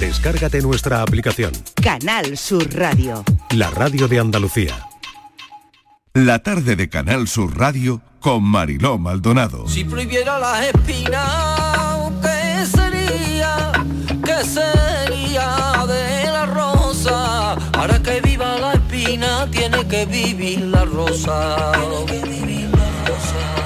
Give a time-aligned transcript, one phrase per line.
[0.00, 1.52] Descárgate nuestra aplicación.
[1.82, 3.24] Canal Sur Radio.
[3.52, 4.86] La radio de Andalucía.
[6.12, 9.66] La tarde de Canal Sur Radio con Mariló Maldonado.
[9.66, 13.72] Si prohibiera las espinas, ¿qué sería?
[14.22, 17.56] ¿Qué sería de la rosa?
[17.72, 21.72] Para que viva la espina tiene que vivir la rosa.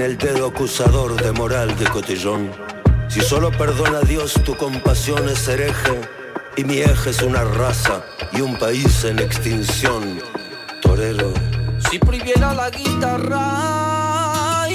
[0.00, 2.50] el dedo acusador de moral de cotillón.
[3.08, 6.00] Si solo perdona Dios, tu compasión es hereje,
[6.56, 8.02] y mi eje es una raza
[8.32, 10.20] y un país en extinción.
[10.80, 11.32] Torero,
[11.90, 14.68] Si prohibiera la guitarra,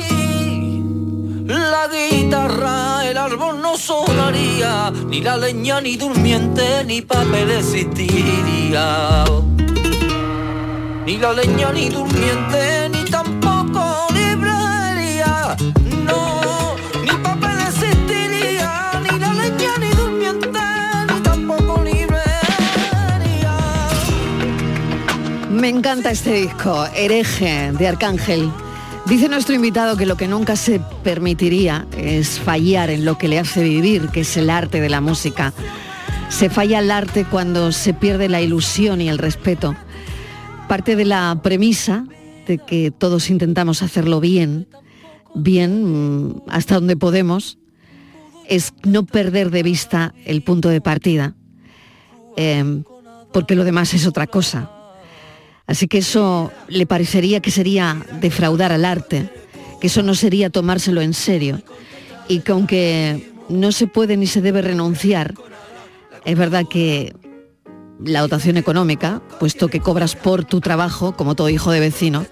[1.46, 9.24] la guitarra, el árbol no sonaría, ni la leña, ni durmiente, ni papel existiría.
[11.06, 13.05] Ni la leña, ni durmiente, ni
[25.56, 28.52] Me encanta este disco, Hereje, de Arcángel.
[29.06, 33.40] Dice nuestro invitado que lo que nunca se permitiría es fallar en lo que le
[33.40, 35.54] hace vivir, que es el arte de la música.
[36.28, 39.78] Se falla el arte cuando se pierde la ilusión y el respeto.
[40.68, 42.06] Parte de la premisa
[42.48, 44.68] de que todos intentamos hacerlo bien,
[45.36, 47.60] bien mm, hasta donde podemos,
[48.50, 51.34] es no perder de vista el punto de partida,
[52.36, 52.84] eh,
[53.32, 54.75] porque lo demás es otra cosa.
[55.68, 59.30] Así que eso le parecería que sería defraudar al arte,
[59.82, 61.62] que eso no sería tomárselo en serio
[62.28, 65.34] y que aunque no se puede ni se debe renunciar,
[66.24, 67.16] es verdad que
[68.04, 72.26] la dotación económica, puesto que cobras por tu trabajo, como todo hijo de vecino,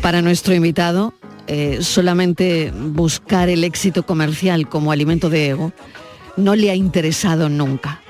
[0.00, 1.12] para nuestro invitado,
[1.46, 5.72] eh, solamente buscar el éxito comercial como alimento de ego
[6.36, 8.00] no le ha interesado nunca.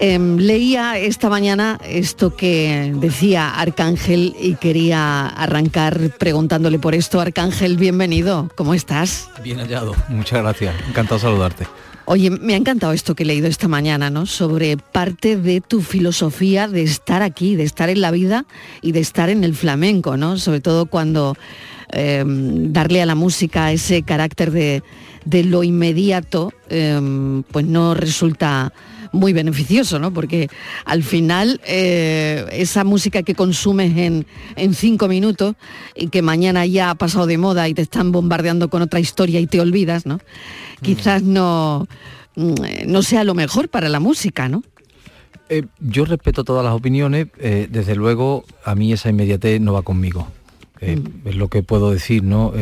[0.00, 7.20] Em, leía esta mañana esto que decía Arcángel y quería arrancar preguntándole por esto.
[7.20, 9.28] Arcángel, bienvenido, ¿cómo estás?
[9.42, 11.66] Bien hallado, muchas gracias, encantado de saludarte.
[12.04, 14.24] Oye, me ha encantado esto que he leído esta mañana, ¿no?
[14.24, 18.46] Sobre parte de tu filosofía de estar aquí, de estar en la vida
[18.80, 20.38] y de estar en el flamenco, ¿no?
[20.38, 21.36] Sobre todo cuando
[21.90, 24.82] em, darle a la música ese carácter de,
[25.24, 28.72] de lo inmediato, em, pues no resulta
[29.12, 30.12] muy beneficioso, ¿no?
[30.12, 30.48] Porque
[30.84, 34.26] al final eh, esa música que consumes en,
[34.56, 35.54] en cinco minutos
[35.94, 39.40] y que mañana ya ha pasado de moda y te están bombardeando con otra historia
[39.40, 40.18] y te olvidas, ¿no?
[40.82, 41.86] Quizás no,
[42.36, 42.54] mm,
[42.86, 44.62] no sea lo mejor para la música, ¿no?
[45.48, 49.82] Eh, yo respeto todas las opiniones, eh, desde luego a mí esa inmediatez no va
[49.82, 50.28] conmigo,
[50.80, 52.52] eh, es lo que puedo decir, ¿no?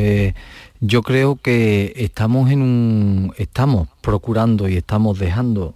[0.80, 5.74] Yo creo que estamos en un, estamos procurando y estamos dejando,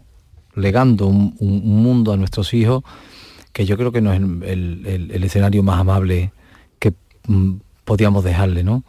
[0.60, 2.82] legando un, un- un mundo a nuestros hijos
[3.53, 6.32] que yo creo que no es el, el- el escenario más amable
[6.78, 6.93] que
[7.26, 7.54] mm,
[7.84, 8.84] podíamos dejarle, ¿no?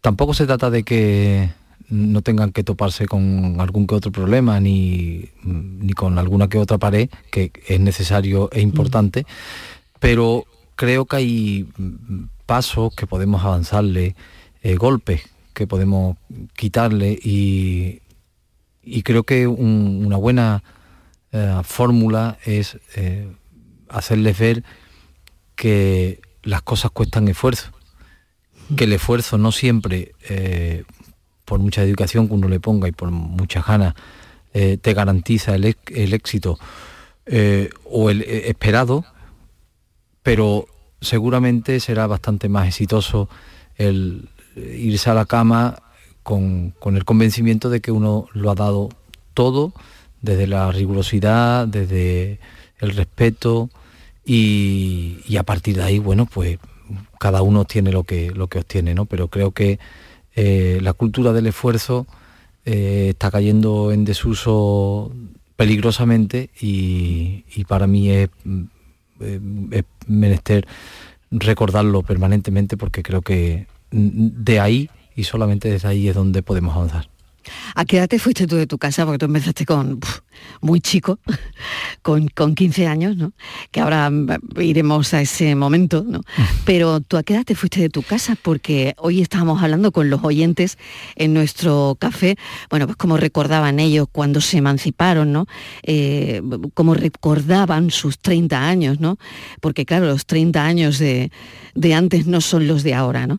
[0.00, 1.50] Tampoco se trata de que
[1.88, 6.78] no tengan que toparse con algún que otro problema ni, ni con alguna que otra
[6.78, 9.26] pared, que es necesario e importante,
[10.00, 10.44] pero
[10.76, 14.14] creo que hay mm, pasos que podemos avanzarle,
[14.62, 15.22] eh, golpes
[15.54, 16.16] que podemos
[16.56, 18.00] quitarle y,
[18.82, 20.62] y creo que un- una buena
[21.34, 23.28] eh, fórmula es eh,
[23.88, 24.62] hacerles ver
[25.56, 27.72] que las cosas cuestan esfuerzo,
[28.76, 30.84] que el esfuerzo no siempre, eh,
[31.44, 33.94] por mucha dedicación que uno le ponga y por muchas ganas,
[34.52, 36.56] eh, te garantiza el, el éxito
[37.90, 39.04] o el esperado,
[40.22, 40.66] pero
[41.00, 43.28] seguramente será bastante más exitoso
[43.76, 45.82] el irse a la cama
[46.22, 48.90] con, con el convencimiento de que uno lo ha dado
[49.32, 49.72] todo,
[50.24, 52.38] desde la rigurosidad, desde
[52.78, 53.68] el respeto
[54.24, 56.58] y, a partir de ahí, bueno, pues
[57.18, 59.04] cada uno tiene lo que, lo que obtiene, ¿no?
[59.04, 59.78] Pero creo que
[60.34, 62.06] eh, la cultura del esfuerzo
[62.64, 65.12] eh, está cayendo en desuso
[65.56, 68.64] peligrosamente y, para mí es, mm,
[69.72, 70.66] es menester
[71.30, 77.13] recordarlo permanentemente porque creo que de ahí y solamente desde ahí es donde podemos avanzar.
[77.74, 79.04] ¿A qué edad te fuiste tú de tu casa?
[79.04, 80.00] Porque tú empezaste con
[80.60, 81.18] muy chico,
[82.02, 83.32] con, con 15 años, ¿no?
[83.70, 84.28] Que ahora mm,
[84.60, 86.20] iremos a ese momento, ¿no?
[86.64, 88.36] Pero tú a qué edad te fuiste de tu casa?
[88.40, 90.78] Porque hoy estábamos hablando con los oyentes
[91.16, 92.36] en nuestro café,
[92.70, 95.46] bueno, pues cómo recordaban ellos cuando se emanciparon, ¿no?
[95.82, 96.42] Eh,
[96.74, 99.18] cómo recordaban sus 30 años, ¿no?
[99.60, 101.30] Porque claro, los 30 años de,
[101.74, 103.38] de antes no son los de ahora, ¿no?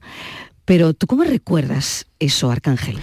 [0.66, 2.98] Pero tú cómo recuerdas eso, Arcángel?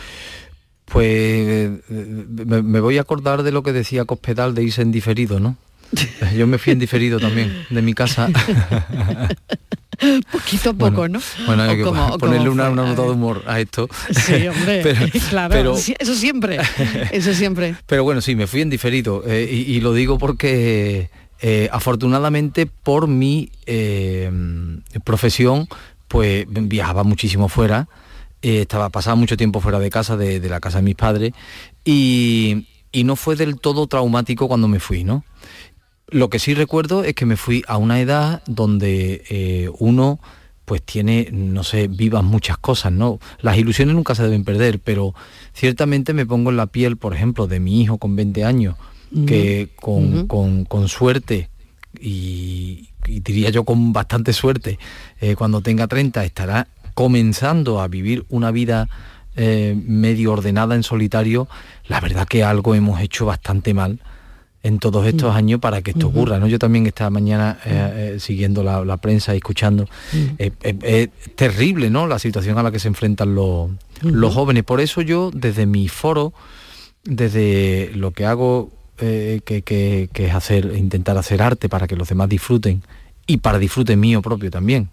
[0.93, 4.93] Pues eh, me, me voy a acordar de lo que decía Cospedal de irse en
[4.93, 5.57] diferido, ¿no?
[6.37, 8.29] Yo me fui en diferido también, de mi casa.
[10.33, 11.21] Poquito a poco, ¿no?
[11.47, 13.89] Bueno, hay ¿O que cómo- ponerle una, una nota de humor a esto.
[14.11, 16.59] Sí, hombre, Pero- claro, pero- eso siempre,
[17.13, 17.77] eso siempre.
[17.87, 19.23] Pero bueno, sí, me fui en diferido.
[19.27, 21.09] eh, y, y lo digo porque
[21.41, 24.31] eh, afortunadamente por mi eh,
[25.05, 25.69] profesión,
[26.09, 27.87] pues viajaba muchísimo fuera.
[28.43, 31.33] Eh, estaba pasaba mucho tiempo fuera de casa, de, de la casa de mis padres,
[31.85, 35.25] y, y no fue del todo traumático cuando me fui, ¿no?
[36.09, 40.21] Lo que sí recuerdo es que me fui a una edad donde eh, uno
[40.65, 43.19] pues tiene, no sé, vivas muchas cosas, ¿no?
[43.41, 45.15] Las ilusiones nunca se deben perder, pero
[45.55, 48.77] ciertamente me pongo en la piel, por ejemplo, de mi hijo con 20 años,
[49.27, 51.51] que con, con- con suerte
[52.01, 54.79] y, y diría yo con bastante suerte,
[55.21, 58.89] eh, cuando tenga 30 estará comenzando a vivir una vida
[59.37, 61.49] eh, medio ordenada en solitario,
[61.89, 64.01] la verdad que algo hemos hecho bastante mal
[64.65, 66.39] en todos estos años para que esto ocurra.
[66.39, 66.47] ¿no?
[66.47, 69.89] Yo también esta mañana eh, eh, siguiendo la, la prensa y escuchando,
[70.39, 72.07] eh, es terrible ¿no?
[72.07, 73.71] la situación a la que se enfrentan los,
[74.03, 74.63] los jóvenes.
[74.63, 76.33] Por eso yo desde mi foro,
[77.03, 82.09] desde lo que hago, que, que- que es hacer, intentar hacer arte para que los
[82.09, 82.83] demás disfruten
[83.27, 84.91] y para disfrute mío propio también.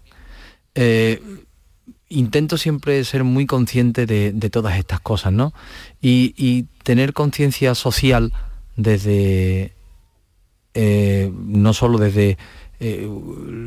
[2.10, 5.54] Intento siempre ser muy consciente de, todas estas cosas, ¿no?
[6.02, 8.32] Y, y tener conciencia social
[8.76, 9.72] desde,
[10.74, 12.36] eh, no solo desde
[12.80, 13.08] eh,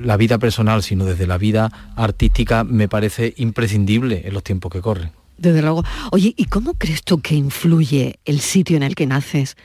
[0.04, 4.81] la vida personal, sino desde la vida artística, me parece imprescindible en los tiempos que
[4.81, 5.12] corren.
[5.38, 5.84] Desde luego.
[6.12, 9.56] Oye, ¿y cómo crees tú que influye el sitio en el que naces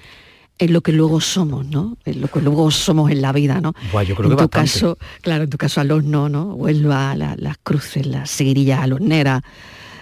[0.59, 1.97] en lo que luego somos, ¿no?
[2.05, 3.75] En lo que luego somos en la vida, ¿no?
[3.93, 4.71] Buah, yo creo en que tu bastante.
[4.73, 6.55] caso, claro, en tu caso al horno, ¿no?
[6.55, 9.43] Huelva, la- las cruces, las seguirillas alorneras.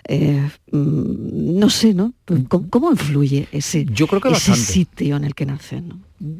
[0.08, 2.12] eh, mm, no sé, ¿no?
[2.48, 5.98] ¿Cómo, cómo influye ese, Yo creo que ese sitio en el que naces, ¿no?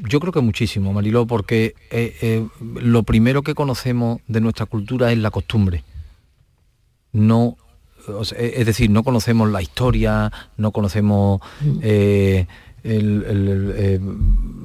[0.09, 2.47] Yo creo que muchísimo, Mariló, porque eh, eh,
[2.81, 5.83] lo primero que conocemos de nuestra cultura es la costumbre.
[7.12, 7.57] No,
[8.09, 11.41] o sea, es decir, no conocemos la historia, no conocemos
[11.83, 12.47] eh,
[12.88, 14.00] eh,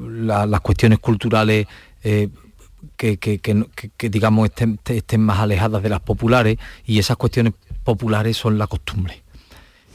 [0.10, 1.68] la- las cuestiones culturales
[2.04, 2.30] eh,
[2.98, 7.54] que, digamos estén, estén más alejadas de las populares y esas cuestiones
[7.84, 9.24] populares son la costumbre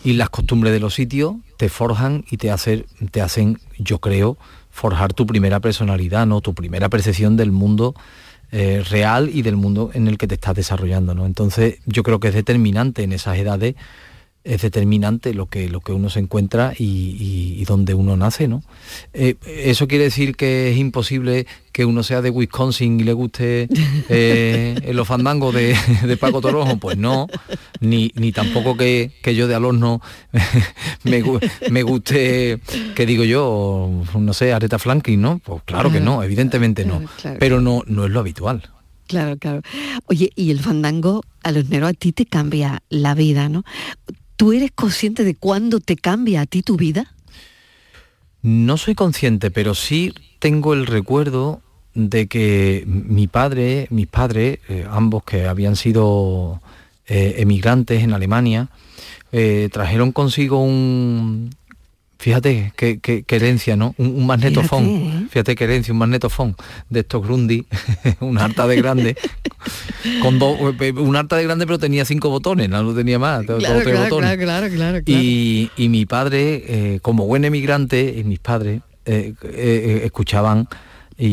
[0.04, 4.36] y las costumbres de los sitios te forjan y te, hacer, te hacen, yo creo,
[4.70, 6.40] forjar tu primera personalidad, ¿no?
[6.40, 7.94] Tu primera percepción del mundo
[8.52, 11.26] eh, real y del mundo en el que te estás desarrollando, ¿no?
[11.26, 13.74] Entonces, yo creo que es determinante en esas edades,
[14.46, 18.46] es determinante lo que, lo que uno se encuentra y, y- y donde uno nace,
[18.48, 18.62] ¿no?
[19.12, 23.68] Eh, ¿Eso quiere decir que es imposible que uno sea de Wisconsin y le guste
[24.08, 25.76] eh, los fandangos de,
[26.06, 26.76] de Paco Torojo?
[26.78, 27.26] Pues no,
[27.80, 30.00] ni, ni tampoco que, que yo de Alorno
[31.04, 31.22] me,
[31.70, 32.60] me guste,
[32.94, 35.38] que digo yo, no sé, Aretha Franklin, ¿no?
[35.44, 38.62] Pues claro que no, evidentemente no, Claro, pero no, no es lo habitual.
[39.08, 39.62] Claro, claro.
[40.06, 43.62] Oye, y el fandango a los neros a ti te cambia la vida, ¿no?
[44.36, 47.14] ¿Tú eres consciente de cuándo te cambia a ti tu vida?
[48.42, 51.62] No soy consciente, pero sí tengo el recuerdo
[51.94, 56.60] de que mi padre, mis padres, eh, ambos que habían sido
[57.06, 58.68] eh, emigrantes en Alemania,
[59.32, 61.50] eh, trajeron consigo un,
[62.18, 63.94] fíjate qué, qué- qué herencia, ¿no?
[63.98, 65.26] Un, un magnetofón, Fíjate, ¿eh?
[65.30, 66.56] fíjate qué herencia, un magnetofón
[66.90, 67.66] de estos Grundy,
[68.20, 69.16] un harta de grande,
[70.22, 70.58] con dos,
[70.96, 73.98] un harta de grande pero tenía cinco botones, no lo tenía más, todo- todo tres
[74.00, 74.36] botones.
[74.38, 79.50] claro, claro, Y, y mi padre, eh, como buen emigrante, y mis padres eh, eh,
[79.52, 80.68] eh, escuchaban
[81.18, 81.26] y,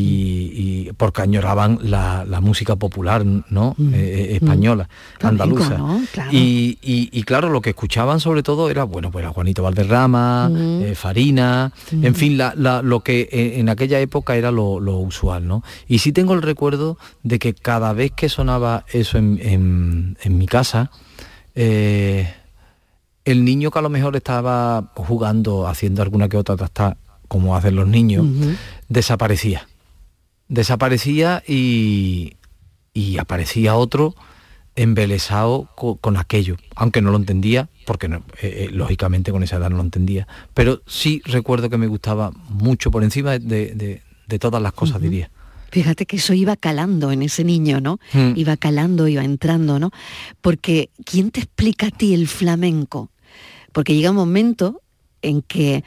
[0.87, 3.75] y porque añoraban la, la música popular, ¿no?
[3.77, 3.93] Mm.
[3.93, 4.87] Eh, eh, española,
[5.19, 5.77] Flamenco, andaluza.
[5.77, 6.01] ¿no?
[6.11, 6.29] Claro.
[6.31, 10.49] Y, y- y claro, lo que escuchaban sobre todo era, bueno, pues a Juanito Valderrama,
[10.49, 10.81] Mm.
[10.83, 14.97] eh, Farina, en fin, la- la- lo que eh, en aquella época era lo, lo
[14.99, 15.63] usual, ¿no?
[15.87, 20.37] Y sí tengo el recuerdo de que cada vez que sonaba eso en, en- en
[20.37, 20.91] mi casa,
[21.55, 22.33] eh,
[23.25, 26.97] el niño que a lo mejor estaba jugando, haciendo alguna que otra trastada,
[27.27, 28.25] como hacen los niños,
[28.89, 29.67] desaparecía.
[30.47, 32.35] Desaparecía y,
[32.93, 34.15] y aparecía otro
[34.75, 39.69] embelesado con, aquello, aunque no lo entendía, porque no, eh, eh, lógicamente con esa edad
[39.69, 44.01] no lo entendía, pero sí recuerdo que me gustaba mucho por encima de,
[44.39, 45.29] todas las cosas, diría.
[45.71, 47.99] Fíjate que eso iba calando en ese niño, ¿no?
[48.13, 48.33] Hmm.
[48.35, 49.91] Iba calando, iba entrando, ¿no?
[50.41, 53.11] Porque ¿quién te explica a ti el flamenco?
[53.71, 54.81] Porque llega un momento
[55.21, 55.83] en que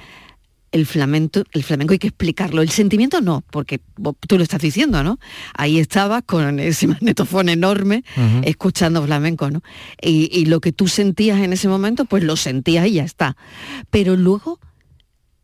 [0.77, 2.61] el flamenco, el flamenco hay que explicarlo.
[2.61, 3.81] El sentimiento no, porque
[4.29, 5.19] tú lo estás diciendo, ¿no?
[5.55, 8.05] Ahí estabas con ese magnetofón enorme
[8.43, 9.63] escuchando flamenco, ¿no?
[10.01, 13.37] Y, lo que tú sentías en ese momento, pues lo sentías y ya está.
[13.91, 14.61] Pero luego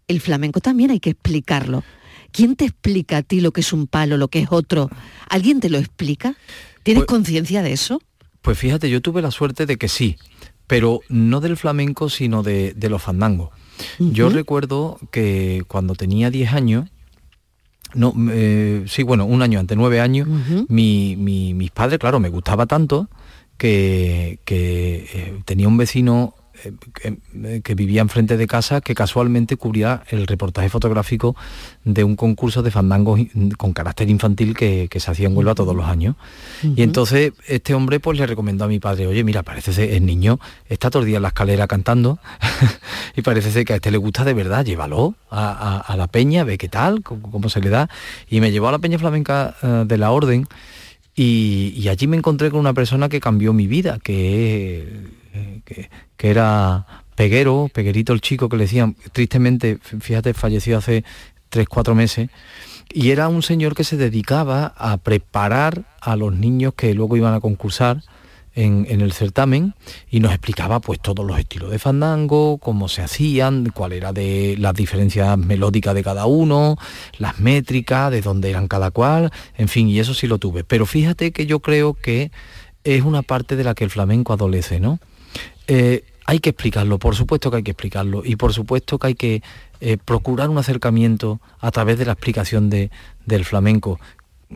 [0.07, 1.83] el flamenco también hay que explicarlo.
[2.31, 4.91] ¿Quién te explica a ti lo que es un palo, lo que es otro?
[5.29, 6.37] ¿Alguien te lo explica?
[6.83, 8.03] ¿Tienes pues conciencia de eso?
[8.43, 10.17] Pues fíjate, yo tuve la suerte de que sí,
[10.67, 13.51] pero no del flamenco, sino de, de los fandangos.
[13.99, 16.91] Yo recuerdo que cuando tenía 10 años,
[17.95, 20.29] no, eh, sí, bueno, un año antes, nueve años,
[20.69, 23.09] mis padres, claro, me gustaba tanto
[23.57, 30.27] que, eh, tenía un vecino eh, que, vivía enfrente de casa que casualmente cubría el
[30.27, 31.35] reportaje fotográfico
[31.85, 33.21] de un concurso de fandangos
[33.57, 36.17] con carácter infantil que, se hacía en Huelva todos los años.
[36.63, 40.07] Y entonces este hombre pues le recomendó a mi padre, oye, mira, parece ser el
[40.07, 40.39] niño
[40.69, 42.19] está todo el día en la escalera cantando
[43.17, 46.59] y parece ser que a este le gusta de verdad, llévalo a, la peña, ve
[46.59, 47.89] qué tal, cómo, se le da.
[48.29, 50.47] Y me llevó a la peña flamenca eh, de la orden.
[51.15, 55.22] Y, y, allí me encontré con una persona que cambió mi vida, que
[55.65, 61.05] que, era Peguero, Peguerito el chico que le decían, tristemente, fíjate, falleció hace
[61.49, 62.31] tres, cuatro meses,
[62.93, 67.35] y era un señor que se dedicaba a preparar a los niños que luego iban
[67.35, 68.03] a concursar
[68.55, 69.75] en, el certamen
[70.11, 74.57] y nos explicaba pues todos los estilos de fandango, cómo se hacían, cuál era de
[74.59, 76.77] las diferencias melódicas de cada uno,
[77.19, 80.65] las métricas, de dónde eran cada cual, en fin, y eso sí lo tuve.
[80.65, 82.31] Pero fíjate que yo creo que
[82.85, 84.99] es una parte de la que el flamenco adolece, ¿no?
[85.67, 89.15] Eh, hay que explicarlo, por supuesto que hay que explicarlo y por supuesto que hay
[89.15, 89.43] que
[89.81, 92.91] eh, procurar un acercamiento a través de la explicación de,
[93.27, 93.99] del flamenco.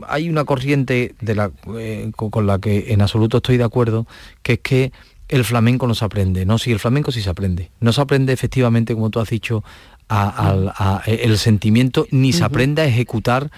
[0.06, 4.06] Hay una corriente de la, eh, con la que en absoluto estoy de acuerdo,
[4.42, 4.92] que es que
[5.28, 8.32] el flamenco no se aprende, no, si el flamenco sí se aprende, no se aprende
[8.32, 9.64] efectivamente, como tú has dicho,
[10.08, 13.50] a, el sentimiento, ni se aprende a ejecutar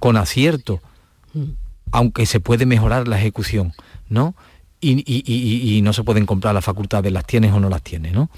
[0.00, 0.80] con acierto,
[1.92, 3.74] aunque se puede mejorar la ejecución,
[4.08, 4.34] ¿no?
[4.80, 8.30] Y, no se pueden comprar las facultades, las tienes o no las tienes, ¿no?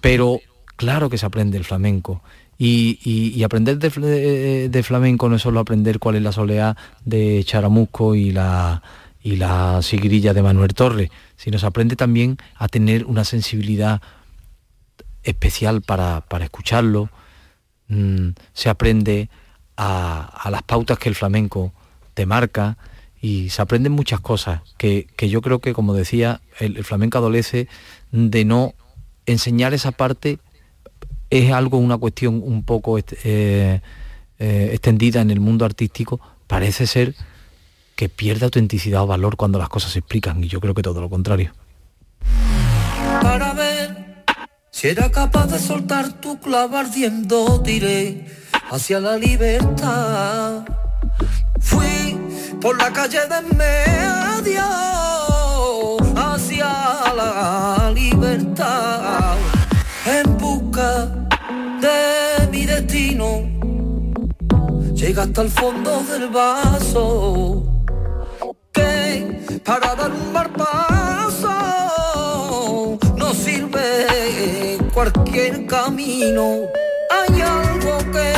[0.00, 0.40] Pero
[0.76, 2.22] claro que se aprende el flamenco.
[2.60, 8.32] Y, aprender de, flamenco no es solo aprender cuál es la soleá de Charamusco y
[8.32, 8.82] la,
[9.22, 14.02] y la sigrilla de Manuel Torres, sino se aprende también a tener una sensibilidad
[15.22, 17.10] especial para, escucharlo,
[17.88, 19.28] mm, se aprende
[19.76, 21.72] a, a, las pautas que el flamenco
[22.14, 22.76] te marca,
[23.20, 27.68] y se aprenden muchas cosas que, yo creo que, como decía, el, flamenco adolece
[28.12, 28.74] de no
[29.26, 30.38] enseñar esa parte,
[31.30, 33.04] es algo, una cuestión un poco eh,
[34.38, 37.14] eh, extendida en el mundo artístico, parece ser
[37.96, 41.00] que pierde autenticidad o valor cuando las cosas se explican, y yo creo que todo
[41.00, 41.52] lo contrario.
[43.20, 44.24] Para ver
[44.70, 48.26] si era capaz de soltar tu clavo ardiendo, tiré
[48.70, 50.64] hacia la libertad.
[51.60, 52.16] Fui
[52.60, 54.62] por la calle de medio
[56.16, 56.68] hacia
[57.14, 59.36] la libertad
[60.06, 61.06] en busca
[61.80, 63.42] de mi destino.
[64.94, 67.62] Llega hasta el fondo del vaso
[68.72, 71.54] que para dar un mal paso
[73.16, 76.62] no sirve cualquier camino.
[77.10, 78.32] Hay algo que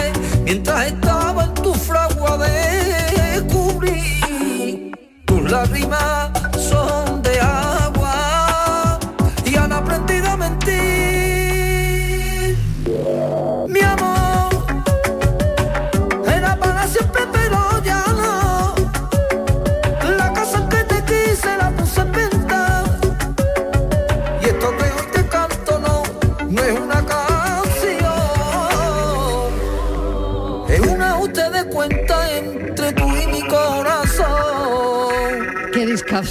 [0.44, 2.79] mientras estaba en tu fragua de
[5.66, 5.86] tus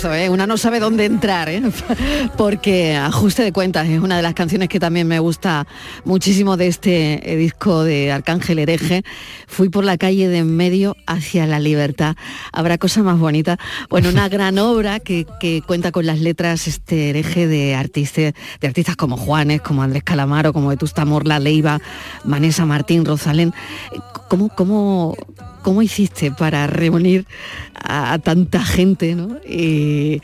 [0.05, 0.29] ¿eh?
[0.29, 1.61] Una no sabe dónde entrar, ¿eh?
[2.37, 5.67] Porque Ajuste de Cuentas es una de las canciones que también me gusta
[6.05, 9.03] muchísimo de este eh, disco de Arcángel Hereje.
[9.47, 12.15] Fui por la calle de en medio hacia la libertad.
[12.53, 13.57] Habrá cosa más bonita.
[13.89, 15.25] Bueno, una gran obra que,
[15.67, 20.53] cuenta con las letras este hereje de artistas, de artistas como Juanes, como Andrés Calamaro,
[20.53, 21.81] como Vetusta Morla, Leiva,
[22.23, 23.53] Vanessa Martín, Rosalén.
[24.29, 25.17] ¿Cómo, cómo
[25.61, 27.25] ¿cómo hiciste para reunir
[27.75, 29.15] a, tanta gente?
[29.15, 29.37] ¿no?
[29.47, 30.21] Y,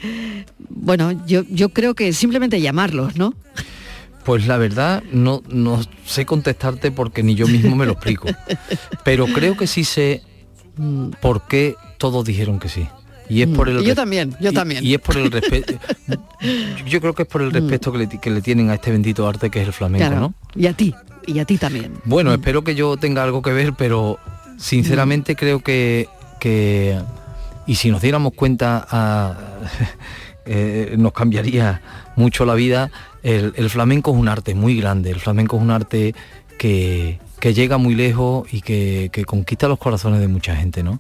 [0.69, 3.33] bueno, yo, yo creo que simplemente llamarlos, ¿no?
[4.23, 8.27] Pues la verdad no, no sé contestarte porque ni yo mismo me lo explico.
[9.03, 10.23] Pero creo que sí sé
[10.77, 11.09] mm.
[11.21, 12.87] por qué todos dijeron que sí.
[13.29, 13.77] Y es por mm.
[13.77, 14.83] el yo también, yo también.
[14.83, 15.75] Y es por el respeto.
[16.87, 17.53] yo creo que es por el mm.
[17.53, 20.33] respeto que le, tienen a este bendito arte que es el flamenco, ¿no?
[20.55, 20.93] Y a ti,
[21.27, 21.93] y a ti también.
[22.05, 24.19] Bueno, espero que yo tenga algo que ver, pero
[24.57, 26.07] sinceramente creo que,
[26.39, 26.99] que
[27.67, 29.37] y si nos diéramos cuenta a,
[30.45, 31.81] eh, nos cambiaría
[32.15, 32.91] mucho la vida.
[33.23, 36.13] El, flamenco es un arte muy grande, el flamenco es un arte
[36.59, 40.99] que, llega muy lejos y que, conquista los corazones de mucha gente, ¿no?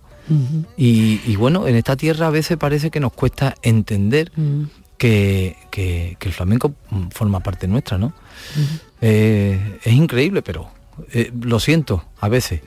[0.75, 4.31] y, bueno, en esta tierra a veces parece que nos cuesta entender
[4.97, 6.73] que, el flamenco
[7.11, 8.13] forma parte nuestra, ¿no?
[9.01, 10.67] Eh, es increíble, pero
[11.13, 12.61] eh, lo siento a veces.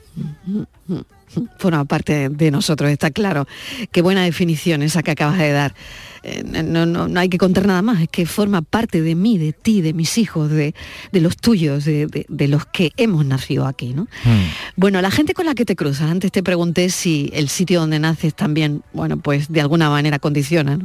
[1.59, 3.47] Forma parte de nosotros, está claro.
[3.93, 5.75] Qué buena definición esa que acabas de dar.
[6.23, 9.53] Eh, no, no, hay que contar nada más, es que forma parte de mí, de
[9.53, 10.75] ti, de mis hijos, de,
[11.13, 13.95] los tuyos, de, los que hemos nacido aquí.
[13.95, 14.05] ¿no?
[14.25, 14.45] Hmm.
[14.77, 17.99] Bueno, la gente con la que te cruzas, antes te pregunté si el sitio donde
[17.99, 20.79] naces también, bueno, pues de alguna manera condiciona,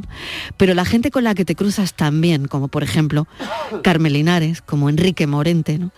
[0.56, 3.26] pero la gente con la que te cruzas también, como por ejemplo
[3.82, 5.90] Carmen Linares, como Enrique Morente, ¿no?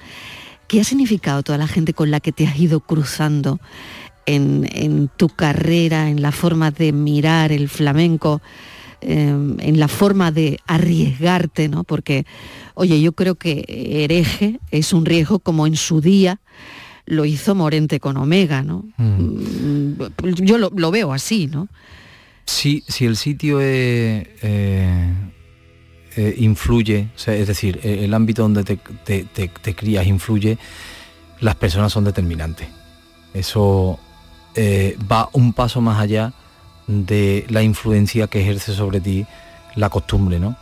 [0.69, 3.61] ¿Qué ha significado toda la gente con la que te has ido cruzando?
[4.29, 8.43] En, en tu carrera, en la forma de mirar el flamenco,
[9.03, 11.85] Em, en la forma de arriesgarte, ¿no?
[11.85, 12.25] Porque,
[12.75, 16.41] oye, yo creo que hereje es un riesgo como en su día
[17.05, 18.85] lo hizo Morente con Omega, ¿no?
[18.97, 19.93] Mm.
[20.39, 21.69] Yo lo, veo así, ¿no?
[22.47, 25.15] Sí, si el sitio eh,
[26.17, 30.59] eh, influye, es decir, e, el ámbito donde te, crías influye,
[31.41, 32.69] las personas son determinantes.
[33.35, 33.99] Eso
[34.55, 36.33] eh, va un paso más allá
[36.87, 39.27] de la influencia que ejerce sobre ti
[39.75, 40.57] la costumbre, ¿no?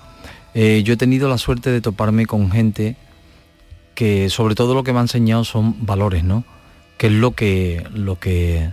[0.55, 2.97] Eh, yo he tenido la suerte de toparme con gente
[3.95, 6.45] que sobre todo lo que me ha enseñado son valores, ¿no?
[6.97, 8.71] Que es lo que, lo que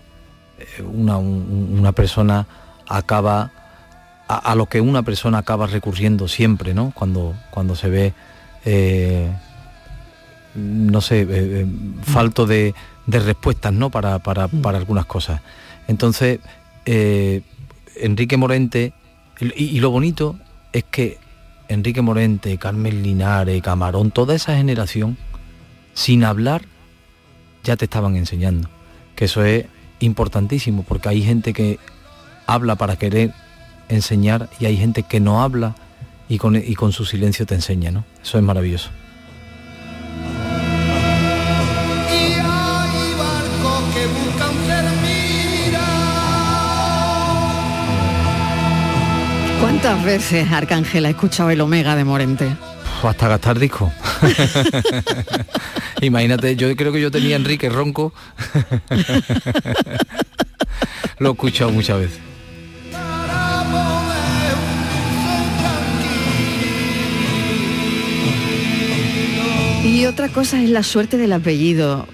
[0.59, 2.47] eh, una, persona
[2.87, 3.51] acaba,
[4.37, 6.91] a, lo que una persona acaba recurriendo siempre, ¿no?
[6.95, 8.13] Cuando, cuando se ve,
[8.63, 9.29] eh,
[10.55, 11.65] no sé,
[12.03, 12.73] falto de,
[13.07, 13.89] respuestas, ¿no?
[13.89, 15.41] Para, para, para algunas cosas.
[15.87, 16.39] Entonces,
[16.85, 17.41] eh,
[17.97, 18.93] Enrique Morente,
[19.55, 20.37] y, lo bonito
[20.71, 21.17] es que
[21.67, 25.17] Enrique Morente, Carmen Linares, Camarón, toda esa generación,
[25.93, 26.61] sin hablar,
[27.63, 28.69] ya te estaban enseñando.
[29.15, 29.65] Que eso es
[29.99, 31.79] importantísimo, porque hay gente que
[32.47, 33.33] habla para querer
[33.91, 35.75] enseñar y hay gente que no habla
[36.29, 38.05] y con, y con su silencio te enseña, ¿no?
[38.23, 38.89] Eso es maravilloso.
[49.59, 52.47] ¿Cuántas veces Arcángel ha escuchado el Omega de Morente?
[53.09, 53.91] hasta gastar disco.
[56.01, 58.13] Imagínate, yo creo que yo tenía Enrique Ronco.
[61.19, 62.30] Lo he escuchado muchas veces.
[70.01, 72.07] Y otra cosa es la suerte del apellido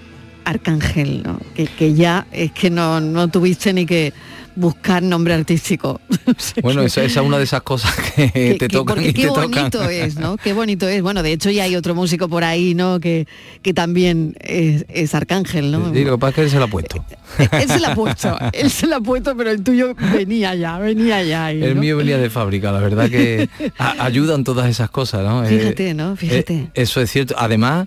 [0.44, 1.40] Arcángel, ¿no?
[1.54, 4.12] que, ya es que no, no tuviste ni que
[4.58, 6.00] buscar nombre artístico.
[6.62, 10.36] bueno, esa, es una de esas cosas que, te tocan y qué bonito es, ¿no?
[10.36, 11.00] Qué bonito es.
[11.00, 13.00] Bueno, de hecho ya hay otro músico por ahí, ¿no?
[13.00, 13.26] Que,
[13.62, 15.92] que también es, Arcángel, ¿no?
[15.94, 17.04] Sí, lo que pasa es que él se lo ha puesto.
[17.38, 20.78] él se lo ha puesto, él se lo ha puesto, pero el tuyo venía ya,
[20.78, 21.50] venía ya.
[21.52, 25.44] el mío venía de fábrica, la verdad que ayudan todas esas cosas, ¿no?
[25.44, 26.16] Eh, Fíjate, ¿no?
[26.16, 26.54] Fíjate.
[26.54, 27.34] Eh, eso es cierto.
[27.38, 27.86] Además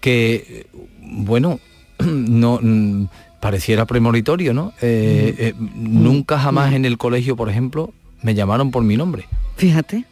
[0.00, 0.66] que,
[1.02, 1.60] bueno,
[1.98, 2.60] no
[3.46, 4.72] pareciera premonitorio, ¿no?
[4.82, 9.28] Eh, eh, nunca jamás en el colegio, por ejemplo, me llamaron por mi nombre.
[9.56, 10.04] Fíjate.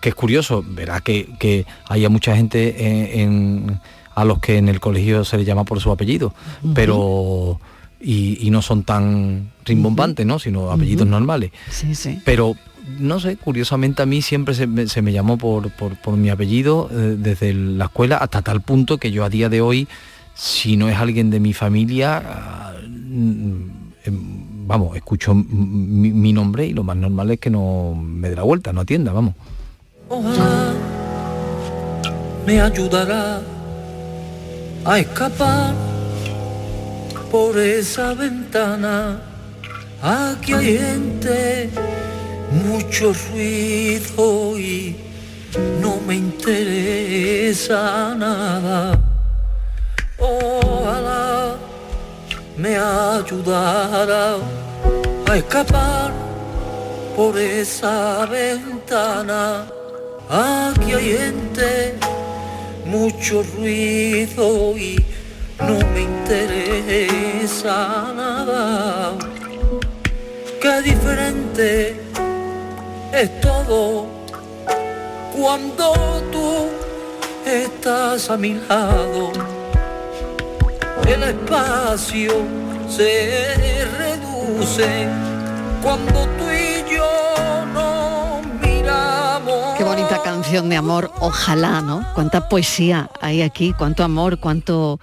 [0.00, 2.58] Que es curioso, verá que, haya mucha gente
[4.16, 6.34] a los que en el colegio se les llama por su apellido,
[6.74, 7.60] pero...
[8.00, 10.38] Y, no son tan rimbombantes, ¿no?
[10.38, 11.52] Sino apellidos normales.
[11.70, 12.20] Sí, sí.
[12.24, 12.56] Pero
[12.98, 17.54] no sé, curiosamente a mí siempre se me, llamó por, por, mi apellido eh, desde
[17.54, 19.88] la escuela hasta tal punto que yo a día de hoy
[20.34, 23.66] si no es alguien de mi familia, mm,
[24.04, 28.42] em, vamos, escucho mi, nombre y lo más normal es que no me dé la
[28.42, 29.34] vuelta, no atienda, vamos.
[30.08, 30.72] Ojalá
[32.46, 33.40] me ayudará
[34.84, 35.74] a escapar
[37.30, 39.20] por esa ventana.
[40.02, 41.70] Aquí hay gente,
[42.66, 44.96] mucho ruido y
[45.80, 49.13] no me interesa nada
[50.18, 51.56] ojalá
[52.56, 54.36] me ayudara
[55.28, 56.12] a escapar
[57.16, 59.66] por esa ventana.
[60.28, 61.94] Aquí hay gente,
[62.86, 64.96] mucho ruido y
[65.58, 67.76] no me interesa
[68.14, 69.12] nada.
[70.60, 72.00] Qué diferente
[73.12, 74.06] es todo
[75.36, 75.92] cuando
[76.32, 76.68] tú
[77.44, 79.53] estás a mi lado.
[81.06, 82.32] El espacio
[82.88, 85.08] se reduce
[85.82, 89.76] cuando tú y yo no miramos.
[89.76, 92.06] Qué bonita canción de amor, ojalá, ¿no?
[92.14, 94.98] Cuánta poesía hay aquí, cuánto amor, cuánto,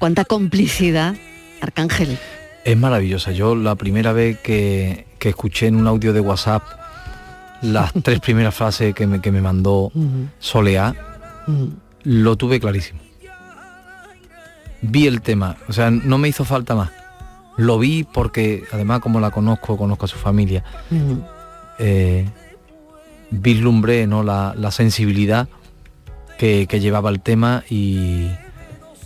[0.00, 1.14] cuánta complicidad.
[1.60, 2.18] Arcángel.
[2.64, 3.32] Es maravillosa.
[3.32, 6.62] Yo la primera vez que, que escuché en un audio de WhatsApp
[7.62, 9.90] las tres primeras frases que me, que me mandó
[10.38, 10.94] Soleá,
[12.02, 13.03] lo tuve clarísimo.
[14.86, 16.90] Vi el tema, o sea, no me hizo falta más.
[17.56, 20.64] Lo vi porque, además, como la conozco, conozco a su familia,
[21.78, 22.28] eh,
[23.30, 24.22] vislumbré ¿no?
[24.22, 25.48] la, la sensibilidad
[26.38, 28.28] que, que llevaba el tema y,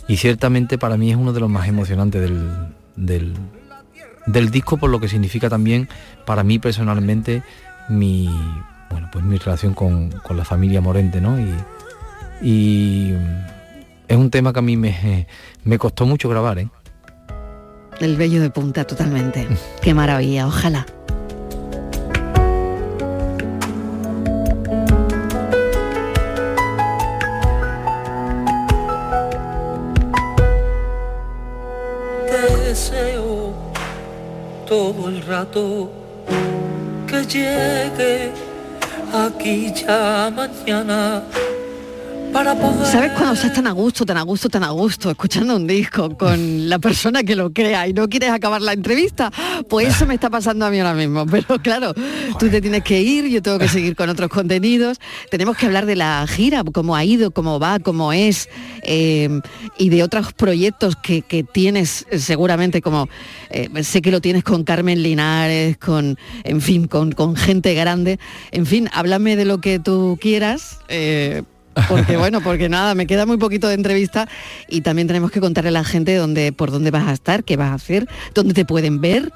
[0.07, 2.49] y ciertamente para mí es uno de los más emocionantes del,
[2.95, 3.33] del,
[4.25, 5.87] del disco por lo que significa también
[6.25, 7.43] para mí personalmente
[7.87, 8.29] mi
[8.89, 11.39] bueno pues mi relación con, con la familia Morente ¿no?
[11.39, 11.53] y,
[12.41, 13.13] y
[14.09, 15.27] es un tema que a mí me,
[15.63, 16.67] me costó mucho grabar ¿eh?
[17.99, 19.47] El bello de punta totalmente.
[19.81, 20.85] Qué maravilla, ojalá.
[32.25, 33.53] Te deseo
[34.65, 35.91] todo el rato
[37.05, 38.31] que llegue
[39.13, 41.23] aquí ya mañana
[42.31, 46.15] ¿Sabes cuando estás tan a gusto, tan a gusto, tan a gusto, escuchando un disco
[46.15, 49.31] con la persona que lo crea y no quieres acabar la entrevista?
[49.67, 51.25] Pues eso me está pasando a mí ahora mismo.
[51.25, 51.93] Pero claro,
[52.37, 54.99] tú te tienes que ir, yo tengo que seguir con otros contenidos.
[55.31, 58.47] Tenemos que hablar de la gira, cómo ha ido, cómo va, cómo es,
[58.83, 59.29] eh,
[59.77, 63.09] y de otros proyectos que, tienes eh, seguramente, como
[63.49, 68.19] eh, sé que lo tienes con Carmen Linares, con, en fin, con, con gente grande.
[68.51, 70.79] En fin, háblame de lo que tú quieras.
[71.87, 74.27] Porque bueno, porque nada, me queda muy poquito de entrevista
[74.67, 77.55] y también tenemos que contarle a la gente dónde, por dónde vas a estar, qué
[77.57, 79.31] vas a hacer, dónde te pueden ver.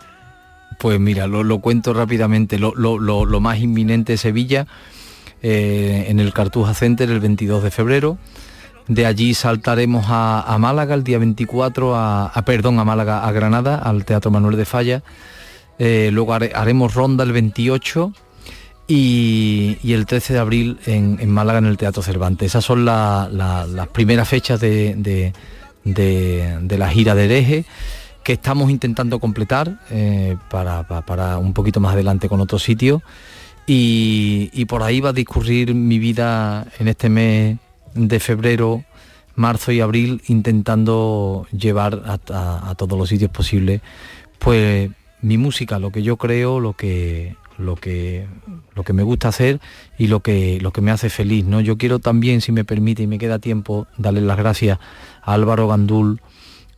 [0.79, 2.57] Pues mira, lo, lo cuento rápidamente.
[2.59, 4.65] Lo, lo- lo- lo más inminente es Sevilla,
[5.41, 8.17] eh, en el Cartuja Center el 22 de febrero.
[8.87, 13.31] De allí saltaremos a, a Málaga el día 24, a, a- perdón, a Málaga, a
[13.31, 15.03] Granada, al Teatro Manuel de Falla.
[15.79, 18.11] Eh, luego hare- haremos ronda el 28
[18.95, 22.47] y, el 13 de abril en, Málaga en el Teatro Cervantes.
[22.47, 27.65] Esas son la- la- las primeras fechas de, de- la gira de hereje
[28.23, 33.01] que estamos intentando completar eh, para, pa- para un poquito más adelante con otro sitio
[33.65, 37.57] y, por ahí va a discurrir mi vida en este mes
[37.95, 38.83] de febrero,
[39.35, 43.81] marzo y abril intentando llevar a- a todos los sitios posibles
[44.39, 44.89] pues
[45.21, 48.27] mi música, lo que yo creo, lo que lo que
[48.75, 49.59] lo que me gusta hacer
[49.97, 51.61] y lo que lo que me hace feliz, ¿no?
[51.61, 54.79] Yo quiero también, si me permite y me queda tiempo, darle las gracias
[55.21, 56.21] a Álvaro Gandul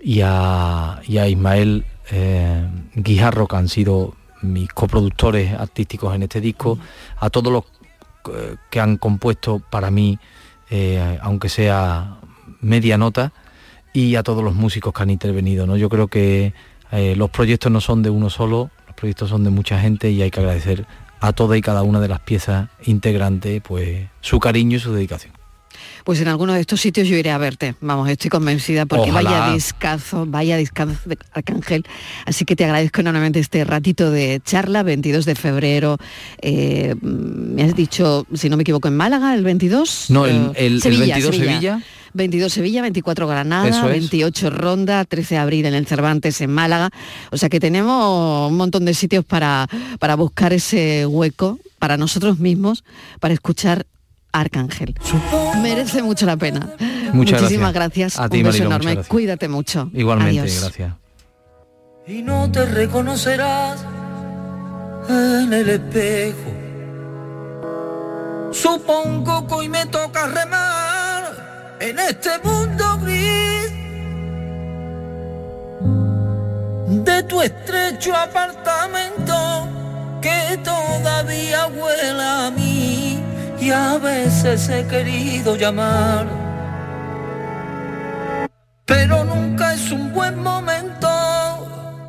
[0.06, 6.40] y a, y a Ismael eh, Guijarro, que han sido mis coproductores artísticos en este
[6.40, 6.78] disco,
[7.18, 7.64] a todos los
[8.36, 10.20] eh, que han compuesto para mí,
[10.70, 12.18] eh, aunque sea
[12.62, 13.34] media nota,
[13.94, 15.66] y a todos los músicos que han intervenido.
[15.66, 15.76] ¿no?
[15.76, 16.54] Yo creo que
[16.92, 20.40] los proyectos no son de uno solo, proyectos son de mucha gente y hay que
[20.40, 20.86] agradecer
[21.20, 25.34] a toda y cada una de las piezas integrantes pues su cariño y su dedicación.
[26.06, 27.76] Pues en alguno de estos sitios yo iré a verte.
[27.82, 29.30] Vamos, estoy convencida porque Ojalá.
[29.30, 31.84] vaya discazo, vaya discazo de Arcángel.
[32.26, 35.98] Así que te agradezco enormemente este ratito de charla, 22 de febrero.
[36.42, 40.06] eh, me has dicho, si no me equivoco, en Málaga, el 22.
[40.10, 41.82] No, el- el- el 22 Sevilla.
[42.16, 43.82] 22 Sevilla, 24 Granada, es.
[43.84, 46.90] 28 Ronda, 13 de abril en el Cervantes en Málaga.
[47.32, 49.68] O sea que tenemos un montón de sitios para,
[50.00, 52.84] para buscar ese hueco para nosotros mismos,
[53.20, 53.86] para escuchar
[54.32, 54.96] Arcángel.
[55.62, 56.70] Merece mucho la pena.
[57.14, 58.16] Muchas Muchísimas gracias.
[58.16, 58.20] gracias.
[58.20, 58.94] A ti, Un beso Marilo, muchas enorme.
[58.96, 59.08] gracias.
[59.08, 59.90] Cuídate mucho.
[59.94, 60.62] Igualmente, Adiós.
[60.62, 60.94] gracias.
[62.08, 63.84] y no te reconocerás
[65.10, 66.54] en el espejo.
[68.52, 70.95] Supongo que hoy me toca remar
[71.80, 73.72] en este mundo gris
[77.04, 79.68] de tu estrecho apartamento
[80.22, 83.20] que todavía huele a mí
[83.60, 86.28] y a veces he querido llamar
[88.86, 91.08] pero nunca es un buen momento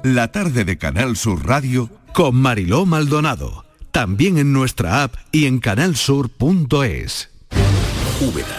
[0.02, 3.66] La tarde de Canal Sur Radio con Mariló Maldonado.
[3.90, 7.31] También en nuestra app y en canalsur.es.
[8.20, 8.59] Úbeda,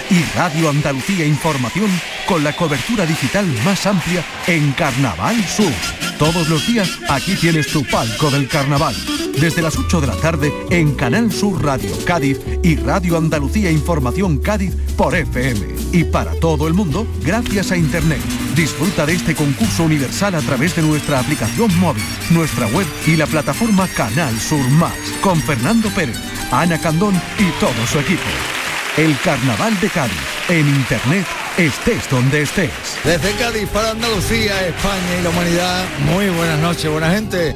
[0.11, 1.89] y Radio Andalucía Información
[2.27, 5.71] con la cobertura digital más amplia en Carnaval Sur.
[6.19, 8.93] Todos los días aquí tienes tu palco del carnaval.
[9.39, 14.37] Desde las 8 de la tarde en Canal Sur Radio Cádiz y Radio Andalucía Información
[14.37, 15.65] Cádiz por FM.
[15.93, 18.19] Y para todo el mundo, gracias a Internet.
[18.55, 23.27] Disfruta de este concurso universal a través de nuestra aplicación móvil, nuestra web y la
[23.27, 26.17] plataforma Canal Sur Más con Fernando Pérez,
[26.51, 28.60] Ana Candón y todo su equipo.
[28.97, 30.17] El Carnaval de Cádiz
[30.49, 31.25] en Internet
[31.57, 32.71] estés donde estés.
[33.05, 37.55] Desde Cádiz para Andalucía, España y la humanidad, muy buenas noches, buena gente.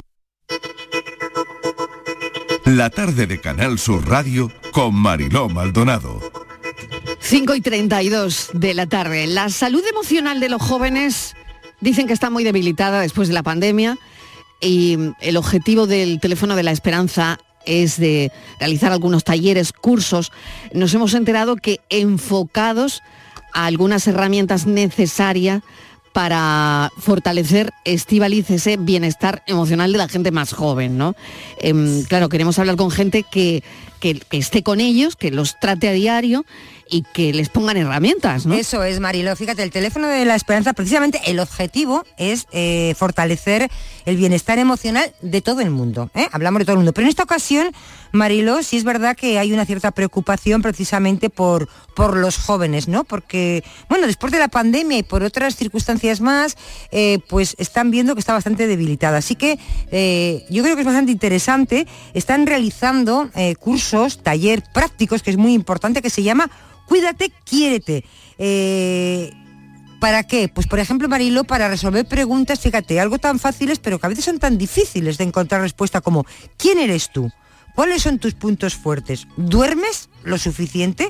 [2.63, 6.21] La tarde de Canal Sur Radio con Mariló Maldonado.
[7.19, 9.28] 5 y 32 de la tarde.
[9.28, 11.36] La salud emocional de los jóvenes
[11.82, 13.98] dicen que está muy debilitada después de la pandemia
[14.62, 20.32] y el objetivo del teléfono de la esperanza es de realizar algunos talleres, cursos.
[20.73, 23.01] Nos hemos enterado que enfocados
[23.54, 25.62] a algunas herramientas necesarias
[26.13, 31.13] para fortalecer, Estivaliz, ese bienestar emocional de la gente más joven, ¿no?
[31.60, 33.63] Em, claro, queremos hablar con gente que,
[33.99, 36.45] que, que esté con ellos, que los trate a diario
[36.89, 38.56] y que les pongan herramientas, ¿no?
[38.56, 39.36] Eso es, Marilo.
[39.36, 43.69] Fíjate, el teléfono de la esperanza, precisamente el objetivo es eh, fortalecer
[44.06, 46.10] el bienestar emocional de todo el mundo.
[46.13, 46.28] ¿eh?
[46.32, 46.93] Hablamos de todo el mundo.
[46.93, 47.71] Pero en esta ocasión,
[48.11, 53.03] Marilo, sí es verdad que hay una cierta preocupación precisamente por, por los jóvenes, ¿no?
[53.03, 56.57] Porque, bueno, después de la pandemia y por otras circunstancias más,
[56.91, 59.17] eh, pues están viendo que está bastante debilitada.
[59.17, 59.59] Así que
[59.91, 61.87] eh, yo creo que es bastante interesante.
[62.13, 66.49] Están realizando eh, cursos, taller prácticos, que es muy importante, que se llama
[66.87, 68.03] Cuídate, quiérete.
[69.99, 70.49] ¿Para qué?
[70.49, 74.25] Pues por ejemplo, Marilo, para resolver preguntas, fíjate, algo tan fáciles, pero que a veces
[74.25, 76.25] son tan difíciles de encontrar respuesta como
[76.57, 77.31] ¿quién eres tú?
[77.75, 79.27] ¿Cuáles son tus puntos fuertes?
[79.38, 81.09] ¿Duermes lo suficiente?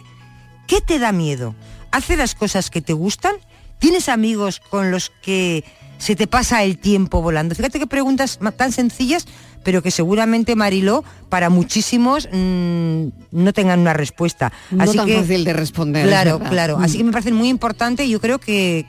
[0.67, 1.56] ¿Qué te da miedo?
[1.91, 3.36] ¿Hace las cosas que te gustan?
[3.80, 5.63] ¿Tienes amigos con los que
[5.97, 7.54] se te pasa el tiempo volando?
[7.56, 9.28] Fíjate qué preguntas tan sencillas,
[9.63, 14.51] pero que seguramente, Mariló, para muchísimos mm, no tengan una respuesta.
[14.71, 16.78] No tan fácil de responder, es Claro, claro.
[16.80, 16.99] Así Mm.
[16.99, 18.86] que me parecen muy importantes y yo creo que,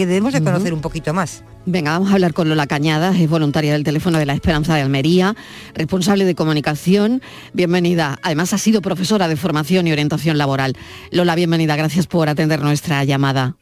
[0.00, 1.44] que debemos de conocer un poquito más.
[1.66, 4.80] Venga, vamos a hablar con Lola Cañadas, es voluntaria del teléfono de la Esperanza de
[4.80, 5.36] Almería,
[5.74, 7.20] responsable de comunicación.
[7.52, 8.18] Bienvenida.
[8.22, 10.74] Además ha sido profesora de formación y orientación laboral.
[11.10, 11.76] Lola, bienvenida.
[11.76, 13.56] Gracias por atender nuestra llamada.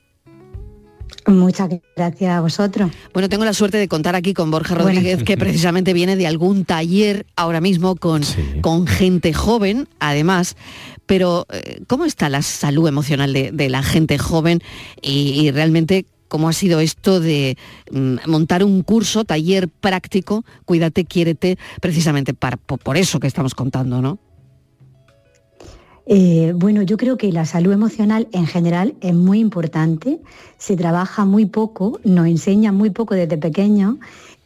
[1.27, 2.93] Muchas gracias a vosotros.
[3.13, 4.77] Bueno, tengo la suerte de contar aquí con Borja.
[4.77, 8.23] Rodríguez, que precisamente viene de algún taller ahora mismo con,
[8.61, 10.55] con gente joven, además.
[11.07, 14.61] Pero, eh, ¿cómo está la salud emocional de, de la gente joven
[15.03, 17.57] y, y realmente cómo ha sido esto de
[17.91, 24.19] mm, montar un curso, taller práctico, cuídate, quiérete, precisamente por eso que estamos contando, ¿no?
[26.11, 30.21] Eh, bueno, yo creo que la salud emocional en general es muy importante,
[30.57, 33.97] se trabaja muy poco, nos enseña muy poco desde pequeños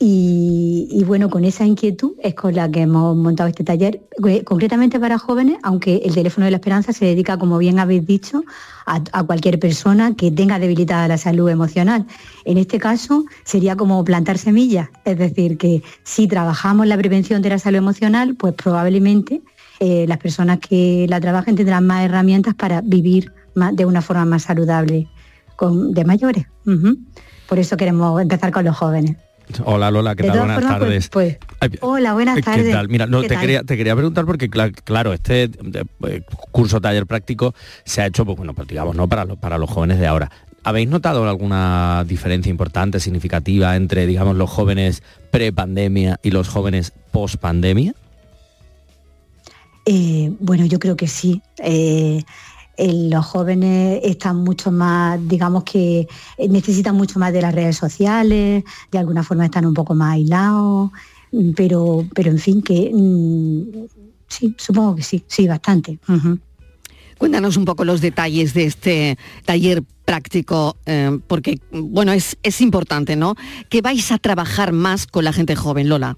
[0.04, 4.98] y, bueno, con esa inquietud es con la que hemos montado este taller, eh, concretamente
[4.98, 8.42] para jóvenes, aunque el teléfono de la esperanza se dedica, como bien habéis dicho,
[8.84, 12.04] a, cualquier persona que tenga debilitada la salud emocional.
[12.44, 17.50] En este caso sería como plantar semillas, es decir, que si trabajamos la prevención de
[17.50, 19.40] la salud emocional, pues probablemente
[19.78, 24.42] eh, las personas que la trabajen tendrán más herramientas para vivir de una forma más
[24.42, 25.06] saludable
[25.54, 26.46] con, de mayores.
[27.48, 29.16] Por eso queremos empezar con los jóvenes.
[29.64, 30.38] Hola Lola, ¿qué tal?
[30.38, 31.38] Buenas formas, pues- tardes.
[31.68, 32.72] pues, hola, buenas ¿Qué tardes.
[32.72, 32.88] tal?
[32.88, 33.40] Mira, no, ¿Qué te, tal?
[33.42, 38.24] Quería, te quería preguntar porque, cla- claro, este eh, curso taller práctico se ha hecho,
[38.24, 39.08] pues bueno, pues digamos, ¿no?
[39.08, 40.30] Para, los- para los jóvenes de ahora.
[40.64, 47.94] ¿Habéis notado alguna diferencia importante, significativa entre, digamos, los jóvenes pre-pandemia y los jóvenes post-pandemia?
[49.84, 51.42] Eh, bueno, yo creo que sí.
[51.58, 52.22] Eh,
[52.90, 58.64] los jóvenes están mucho más, digamos que eh, necesitan mucho más de las redes sociales,
[58.90, 60.90] de alguna forma están un poco más aislados,
[61.32, 63.86] mm, pero, pero en fin, que mm,
[64.28, 65.98] sí, supongo que sí, sí, bastante.
[67.18, 73.14] Cuéntanos un poco los detalles de este taller práctico, eh, porque bueno, es, es importante,
[73.14, 73.36] ¿no?
[73.68, 76.16] Que vais a trabajar más con la gente joven, Lola.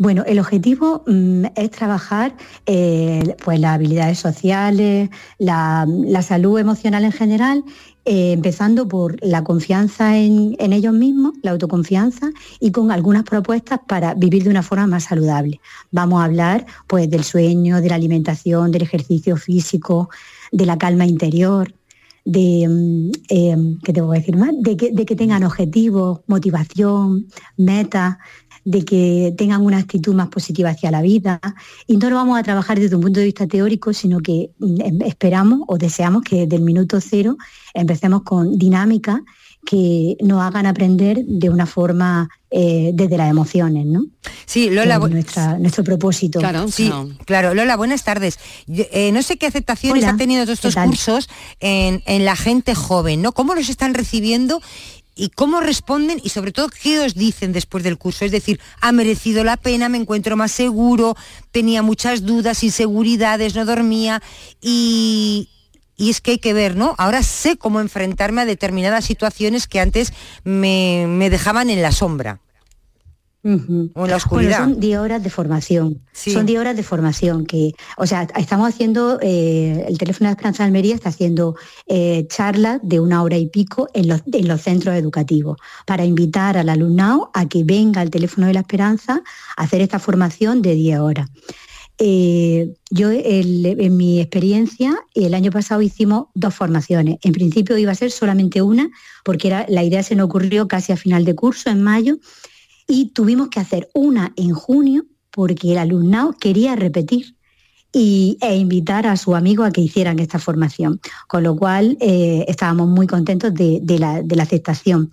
[0.00, 2.34] Bueno, el objetivo mm, es trabajar
[2.64, 5.86] eh, pues las habilidades sociales, la,
[6.22, 7.62] salud emocional en general,
[8.06, 14.14] eh, empezando por la confianza en, ellos mismos, la autoconfianza y con algunas propuestas para
[14.14, 15.60] vivir de una forma más saludable.
[15.90, 20.08] Vamos a hablar pues del sueño, de la alimentación, del ejercicio físico,
[20.50, 21.74] de la calma interior,
[22.24, 23.56] de, mm, eh.
[24.62, 28.16] De que, de que tengan objetivos, motivación, metas,
[28.64, 31.40] de que tengan una actitud más positiva hacia la vida.
[31.86, 34.80] Y no lo vamos a trabajar desde un punto de vista teórico, sino que mm,
[34.80, 37.36] em- esperamos o deseamos que desde el minuto cero
[37.74, 39.20] empecemos con dinámicas
[39.64, 44.04] que nos hagan aprender de una forma eh, desde las emociones, ¿no?
[44.46, 46.40] Sí, Lola, nuestra- nuestro propósito.
[46.68, 46.90] sí,
[47.26, 47.54] claro.
[47.54, 48.38] Lola, buenas tardes.
[48.66, 51.28] Yo, eh, no sé qué aceptación Hola, están teniendo todos ¿qué estos cursos
[51.60, 53.32] en, en la gente joven, ¿no?
[53.32, 54.60] ¿Cómo los están recibiendo
[55.20, 58.24] y cómo responden y sobre todo qué os dicen después del curso?
[58.24, 61.14] Es decir, ha merecido la pena, me encuentro más seguro,
[61.50, 64.22] tenía muchas dudas, inseguridades, no dormía
[64.62, 65.50] y,
[65.98, 66.94] y es que hay que ver, ¿no?
[66.96, 72.40] Ahora sé cómo enfrentarme a determinadas situaciones que antes me, me dejaban en la sombra.
[73.42, 73.90] Ujú.
[73.94, 74.58] O en la oscuridad.
[74.58, 76.02] Bueno, son 10 horas de formación.
[76.12, 80.62] Son 10 horas de formación que, o sea, estamos haciendo, eh, el teléfono de Esperanza
[80.62, 84.60] de Almería está haciendo eh, charlas de una hora y pico en los, en los
[84.60, 89.22] centros educativos para invitar al alumnado a que venga al teléfono de la Esperanza
[89.56, 91.28] a hacer esta formación de 10 horas.
[92.02, 97.18] Eh, yo el- en mi experiencia el año pasado hicimos dos formaciones.
[97.22, 98.88] En principio iba a ser solamente una
[99.22, 102.16] porque era, la idea se nos ocurrió casi a final de curso, en mayo,
[102.90, 107.36] y tuvimos que hacer una en junio porque el alumnado quería repetir
[107.92, 112.44] y, e invitar a sus amigos a que hicieran esta formación, con lo cual eh,
[112.48, 115.12] estábamos muy contentos de, la, aceptación.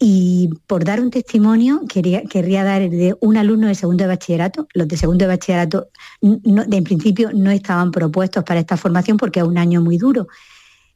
[0.00, 4.08] Y por dar un testimonio, quería, querría dar el de un alumno de segundo de
[4.08, 4.66] bachillerato.
[4.74, 5.88] Los de segundo de bachillerato,
[6.20, 10.26] de en principio, no estaban propuestos para esta formación porque es un año muy duro.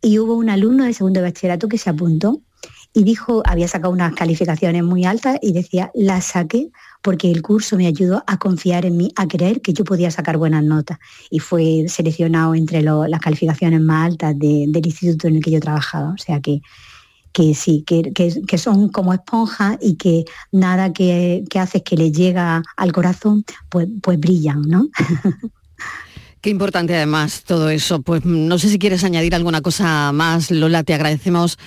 [0.03, 2.43] Y hubo un alumno de segundo de bachillerato que se apuntó
[2.93, 6.71] y dijo, había sacado unas calificaciones muy altas y decía, las saqué
[7.03, 10.37] porque el curso me ayudó a confiar en mí, a creer que yo podía sacar
[10.39, 10.99] buenas notas.
[11.31, 15.53] Y fue seleccionado entre lo- las calificaciones más altas de- del instituto en el que
[15.53, 16.11] yo trabajaba.
[16.11, 16.61] O sea que,
[17.33, 21.97] que sí, que, que- que son como esponjas y que nada que, que haces que
[21.97, 24.89] les llega al corazón, pues, pues brillan, ¿no?
[26.41, 28.01] Qué importante además todo eso.
[28.03, 31.59] Pues mm, no sé si quieres añadir alguna cosa más, Lola, te agradecemos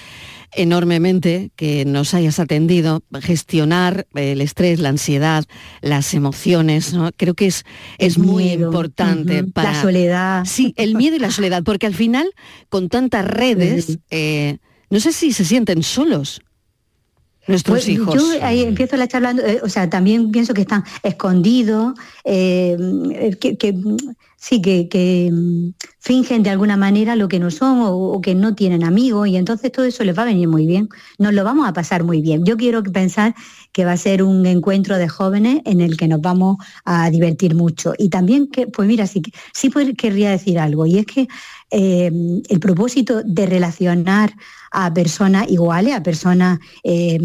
[0.56, 5.46] enormemente que nos hayas atendido, gestionar el estrés, la ansiedad,
[5.82, 7.12] las emociones, ¿no?
[7.16, 7.66] Creo que es,
[7.98, 9.74] es muy importante para...
[9.74, 10.46] la soledad.
[10.46, 12.32] Sí, el miedo y la soledad, porque al final,
[12.70, 14.58] con tantas redes, eh,
[14.90, 16.42] no sé si se sienten solos
[17.48, 18.16] nuestros Pues hijos.
[18.16, 22.78] Yo ahí empiezo la charla, eh, o sea, también pienso que están escondidos, eh,
[23.14, 23.74] eh, que, que,
[24.44, 28.56] sí, que, que, mm, fingen de alguna manera lo que no son o, que no
[28.56, 30.90] tienen amigos y entonces todo eso les va a venir muy bien.
[31.18, 32.44] Nos lo vamos a pasar muy bien.
[32.44, 33.36] Yo quiero pensar
[33.72, 37.56] que va a ser un encuentro de jóvenes en el que nos vamos a divertir
[37.56, 37.94] mucho.
[37.98, 39.22] Y también que, pues mira, sí,
[39.54, 41.28] sí querría decir algo, y es que
[41.72, 42.12] eh,
[42.50, 44.34] el propósito de relacionar
[44.72, 47.18] a personas iguales, a personas, eh,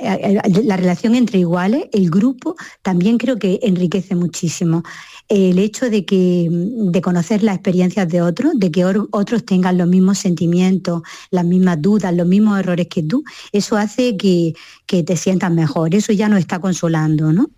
[0.00, 4.82] la relación entre iguales, el grupo también creo que enriquece muchísimo.
[5.28, 9.88] El hecho de que de conocer las experiencias de otros, de que otros tengan los
[9.88, 14.54] mismos sentimientos, las mismas dudas, los mismos errores que tú, eso hace que,
[14.86, 15.94] que te sientas mejor.
[15.94, 17.48] Eso ya nos está consolando, ¿no?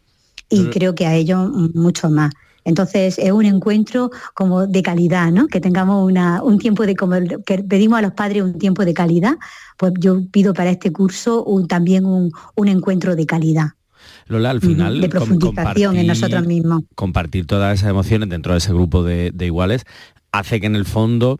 [0.48, 2.32] Y creo que a ellos mm, mucho más.
[2.64, 5.46] Entonces es un encuentro como de calidad, ¿no?
[5.48, 8.94] Que tengamos una, un tiempo de, como que pedimos a los padres un tiempo de
[8.94, 9.36] calidad,
[9.76, 13.70] pues yo pido para este curso un- también un, un encuentro de calidad,
[14.28, 15.00] Lola, al final...
[15.00, 16.82] de profundización en compartir- nosotros mismos.
[16.94, 19.84] compartir todas esas emociones dentro de ese grupo de, de iguales
[20.32, 21.38] hace que en el fondo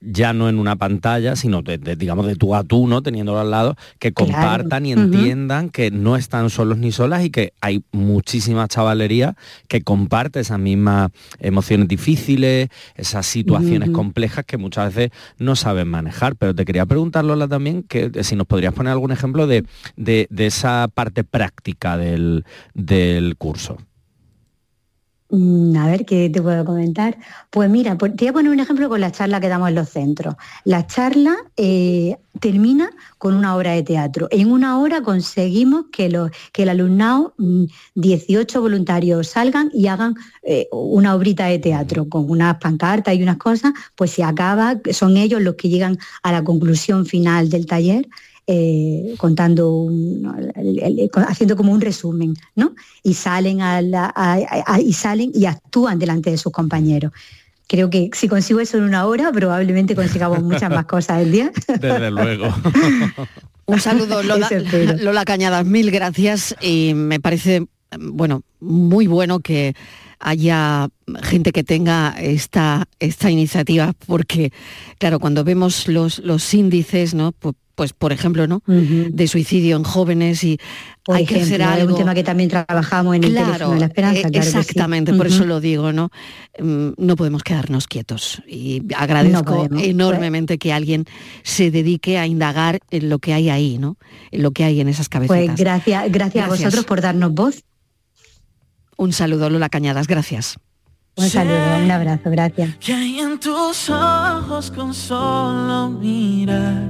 [0.00, 3.02] ya no en una pantalla, sino de, de, digamos de tú a tú, ¿no?
[3.02, 7.52] Teniéndolo al lado, que compartan y entiendan que no están solos ni solas y que
[7.60, 9.34] hay muchísima chavalería
[9.66, 16.36] que comparte esas mismas emociones difíciles, esas situaciones complejas que muchas veces no saben manejar.
[16.36, 19.64] Pero te quería preguntar, Lola, también, que eh, si nos podrías poner algún ejemplo de,
[19.96, 22.44] de- de esa parte práctica del,
[22.74, 23.78] del curso.
[25.30, 27.18] Mm, A ver, ¿qué te puedo comentar?
[27.50, 29.90] Pues mira, te voy a poner un ejemplo con la charla que damos en los
[29.90, 30.36] centros.
[30.64, 34.28] La charla eh, termina con una obra de teatro.
[34.30, 37.64] En una hora conseguimos que, los, que el alumnado, mm,
[37.94, 43.36] 18 voluntarios salgan y hagan eh, una obrita de teatro con unas pancartas y unas
[43.36, 48.08] cosas, pues se acaba, son ellos los que llegan a la conclusión final del taller
[48.50, 50.34] eh, contando, un- ¿no?
[50.38, 52.74] el- el- el- haciendo como un resumen, ¿no?
[53.02, 57.12] Y salen, a la- a- a- y salen y actúan delante de sus compañeros.
[57.66, 61.52] Creo que si consigo eso en una hora, probablemente consigamos muchas más cosas el día.
[61.68, 62.46] Desde luego.
[63.66, 64.48] Un saludo, Lola.
[65.02, 67.66] Lola Cañadas, mil gracias y me parece,
[68.00, 69.74] bueno, muy bueno que
[70.20, 70.88] haya
[71.22, 74.52] gente que tenga esta, esta iniciativa, porque,
[74.98, 77.32] claro, cuando vemos los, los índices, ¿no?
[77.32, 78.60] Pues, pues, por ejemplo, ¿no?
[78.66, 80.58] De suicidio en jóvenes y
[81.04, 81.92] Por hay que hacer ejemplo, es algo.
[81.92, 84.18] un tema que también trabajamos en el Claro, teléfono de la esperanza.
[84.18, 84.58] eh, claro sí.
[84.58, 86.10] exactamente, por eso lo digo, ¿no?
[86.58, 88.42] Mm, No podemos quedarnos quietos.
[88.48, 89.84] Y agradezco podemos, pues.
[89.90, 91.04] enormemente que alguien
[91.44, 93.96] se dedique a indagar en lo que hay ahí, ¿no?
[94.32, 95.44] En lo que hay en esas cabecitas.
[95.46, 97.62] Pues gracias, gracias, a vosotros por darnos voz.
[99.00, 100.58] Un saludo, Lola Cañadas, gracias.
[101.14, 102.74] Un saludo, un abrazo, gracias.
[102.78, 106.82] Que hay en tus ojos con solo mirar?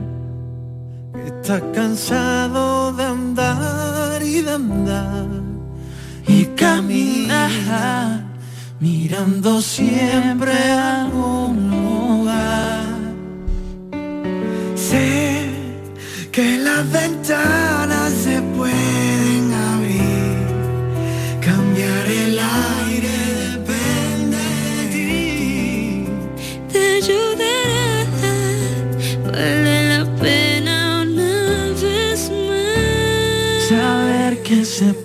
[1.26, 5.26] Estás cansado de andar y de andar
[6.26, 8.24] y caminar,
[8.80, 12.86] mirando siempre a algún lugar.
[14.74, 15.50] Sé
[16.32, 17.87] que las ventanas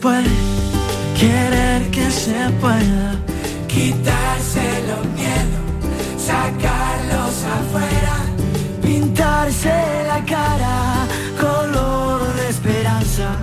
[0.03, 0.29] puede,
[1.17, 3.15] querer que se pueda,
[3.69, 5.63] quitarse los miedos,
[6.17, 8.15] sacarlos afuera,
[8.81, 9.73] pintarse
[10.05, 11.07] la cara,
[11.39, 13.37] color de esperanza,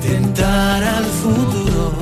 [0.00, 1.92] tentar al futuro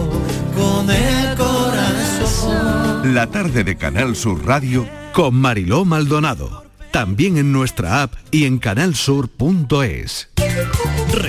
[0.54, 3.14] con el corazón.
[3.14, 6.66] La tarde de Canal Sur Radio Con Mariló Maldonado.
[6.90, 10.31] También en nuestra app y en canalsur.es.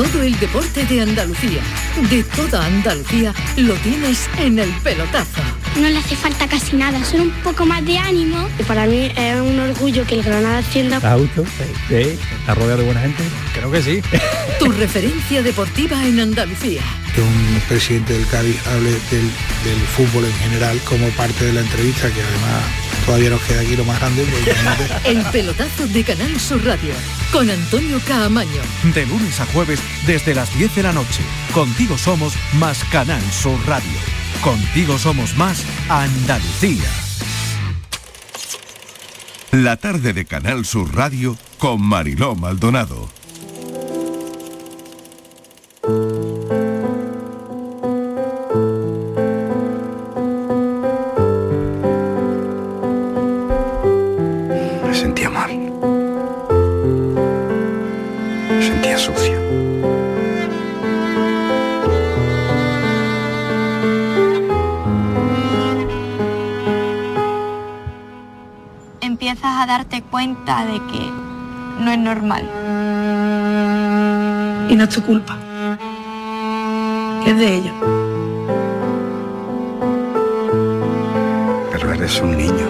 [0.00, 1.60] Todo el deporte de Andalucía,
[2.08, 5.42] de toda Andalucía, lo tienes en el pelotazo.
[5.76, 8.48] No le hace falta casi nada, solo un poco más de ánimo.
[8.58, 10.96] Y para mí es un orgullo que el Granada ascienda.
[10.96, 11.44] ¿Está a gusto?
[11.90, 12.18] Sí.
[12.40, 13.22] ¿Está rodeado de buena gente?
[13.52, 14.00] Creo que sí.
[14.58, 16.80] Tu referencia deportiva en Andalucía.
[17.14, 19.30] que un presidente del Cádiz hable del,
[19.64, 22.62] del fútbol en general como parte de la entrevista, que además
[23.10, 24.22] todavía nos queda aquí lo más grande.
[24.22, 24.88] imagínate.
[25.10, 26.94] El pelotazo de Canal Sur Radio,
[27.32, 28.62] con Antonio Caamaño.
[28.94, 31.20] De lunes a jueves desde las 10 de la noche.
[31.52, 33.98] Contigo somos más Canal Sur Radio.
[34.42, 36.88] Contigo somos más Andalucía.
[39.50, 43.19] La tarde de Canal Sur Radio con Mariló Maldonado.
[70.20, 71.10] Cuenta de que
[71.82, 72.42] no es normal.
[74.68, 75.38] Y no es tu culpa.
[77.26, 77.74] Es de ellos.
[81.72, 82.68] Pero eres un niño.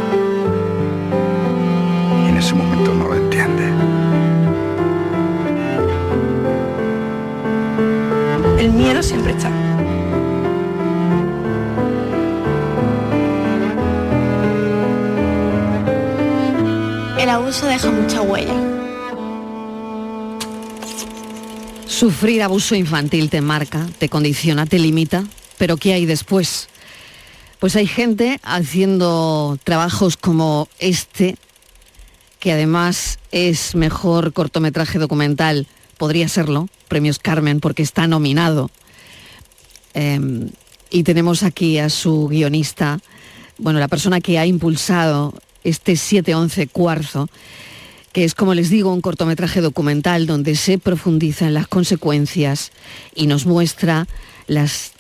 [2.25, 3.73] Y en ese momento no lo entiendes.
[8.61, 9.60] El miedo siempre está.
[17.31, 18.55] Abuso deja mucha huella.
[21.87, 25.25] Sufrir abuso infantil te marca, te condiciona, te limita,
[25.59, 26.69] pero ¿qué hay después?
[27.59, 31.37] Pues hay gente haciendo trabajos como este,
[32.39, 35.67] que además es mejor cortometraje documental,
[35.99, 38.71] podría serlo, premios Carmen, porque está nominado.
[39.95, 40.49] Eh,
[40.91, 42.99] y tenemos aquí a su guionista,
[43.59, 45.35] bueno, la persona que ha impulsado
[45.65, 47.29] este 711 Cuarzo,
[48.13, 52.73] que es, como les digo, un cortometraje documental donde se profundiza en las consecuencias
[53.15, 54.09] y nos muestra
[54.47, 54.93] las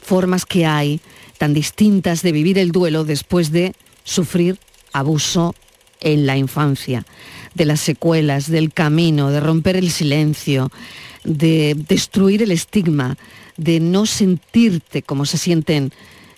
[0.00, 1.00] formas que hay
[1.38, 4.58] tan distintas de vivir el duelo después de sufrir
[4.92, 5.54] abuso
[6.00, 7.04] en la infancia,
[7.54, 10.70] de las secuelas, del camino, de romper el silencio,
[11.24, 13.16] de destruir el estigma,
[13.56, 15.92] de no sentirte como se sienten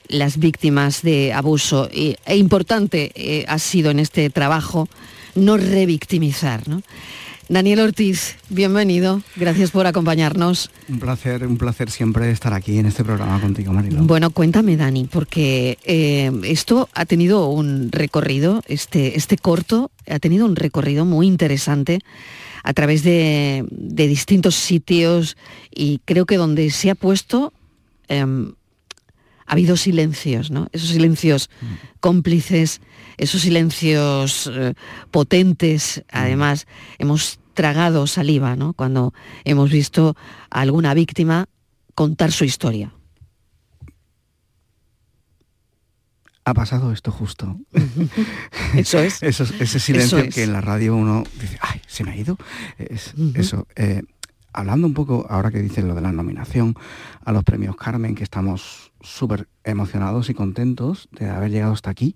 [0.08, 1.88] las víctimas de abuso.
[1.92, 4.88] E importante eh, ha sido en este trabajo
[5.34, 6.66] no revictimizar.
[6.68, 6.82] ¿no?
[7.48, 10.68] Daniel Ortiz, bienvenido, gracias por acompañarnos.
[10.88, 14.02] Un placer, un placer siempre estar aquí en este programa contigo, Marilo.
[14.02, 20.44] Bueno, cuéntame, Dani, porque eh, esto ha tenido un recorrido, este, este corto ha tenido
[20.44, 22.00] un recorrido muy interesante
[22.64, 25.36] a través de, de distintos sitios
[25.72, 27.52] y creo que donde se ha puesto
[28.08, 28.54] em,
[29.46, 30.68] ha habido silencios, ¿no?
[30.72, 31.50] Esos silencios
[32.00, 32.80] cómplices,
[33.16, 34.74] esos silencios eh,
[35.10, 36.66] potentes, además
[36.98, 38.72] hemos tragado saliva, ¿no?
[38.74, 40.14] Cuando hemos visto
[40.50, 41.46] a alguna víctima
[41.94, 42.92] contar su historia.
[46.44, 47.56] Ha pasado esto justo.
[48.74, 49.22] Eso es.
[49.22, 50.34] Eso- ese silencio Eso es.
[50.34, 52.38] que en la radio uno dice, ay, se me ha ido.
[52.78, 53.66] Es- Eso.
[53.74, 54.02] eh,
[54.52, 56.74] hablando un poco, ahora que dices lo de la nominación
[57.24, 62.14] a los premios Carmen, que estamos súper emocionados y contentos de haber llegado hasta aquí.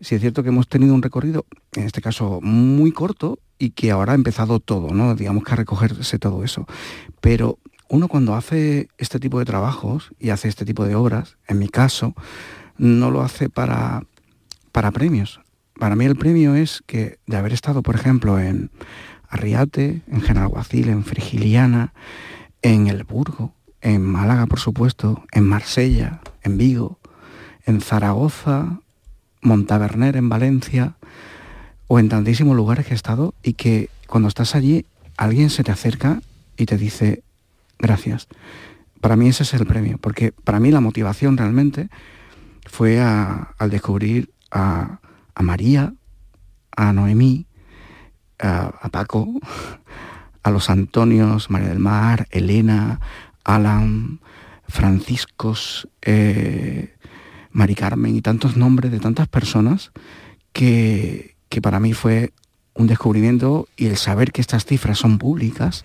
[0.00, 3.90] Sí es cierto que hemos tenido un recorrido, en este caso muy corto, y que
[3.90, 5.14] ahora ha empezado todo, ¿no?
[5.14, 6.66] Digamos que a recogerse todo eso.
[7.20, 7.58] Pero
[7.88, 11.68] uno cuando hace este tipo de trabajos y hace este tipo de obras, en mi
[11.68, 12.14] caso,
[12.76, 14.02] no lo hace para,
[14.72, 15.40] para premios.
[15.78, 18.70] Para mí el premio es que de haber estado, por ejemplo, en
[19.28, 21.92] Arriate, en Genalguacil, en Frigiliana,
[22.62, 23.54] en El Burgo,
[23.84, 26.98] en Málaga, por supuesto, en Marsella, en Vigo,
[27.66, 28.80] en Zaragoza,
[29.42, 30.94] Montaverner, en Valencia,
[31.86, 34.86] o en tantísimos lugares que he estado y que cuando estás allí
[35.18, 36.22] alguien se te acerca
[36.56, 37.22] y te dice
[37.78, 38.26] gracias.
[39.02, 41.90] Para mí ese es el premio, porque para mí la motivación realmente
[42.64, 44.98] fue al descubrir a,
[45.34, 45.92] a María,
[46.74, 47.44] a Noemí,
[48.38, 49.28] a, a Paco,
[50.42, 52.98] a los Antonios, María del Mar, Elena,
[53.44, 54.20] Alan,
[54.68, 56.94] Franciscos, eh,
[57.50, 59.92] Mari Carmen y tantos nombres de tantas personas
[60.52, 62.32] que, que para mí fue
[62.74, 65.84] un descubrimiento y el saber que estas cifras son públicas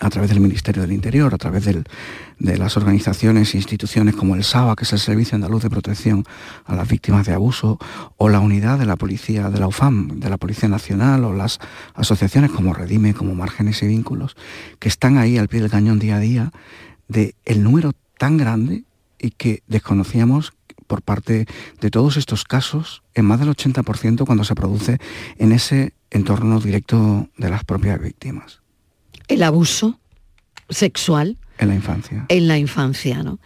[0.00, 4.44] a través del Ministerio del Interior, a través de las organizaciones e instituciones como el
[4.44, 6.24] SABA, que es el Servicio Andaluz de Protección
[6.64, 7.78] a las Víctimas de Abuso,
[8.16, 11.58] o la unidad de la Policía, de la UFAM, de la Policía Nacional, o las
[11.94, 14.36] asociaciones como Redime, como Márgenes y Vínculos,
[14.78, 16.52] que están ahí al pie del cañón día a día,
[17.08, 18.84] de el número tan grande
[19.18, 20.54] y que desconocíamos
[20.86, 21.46] por parte
[21.80, 24.98] de todos estos casos, en más del 80% cuando se produce
[25.36, 28.59] en ese entorno directo de las propias víctimas,
[29.30, 29.98] El abuso
[30.68, 32.26] sexual en la infancia.
[32.28, 33.38] en la infancia, ¿no?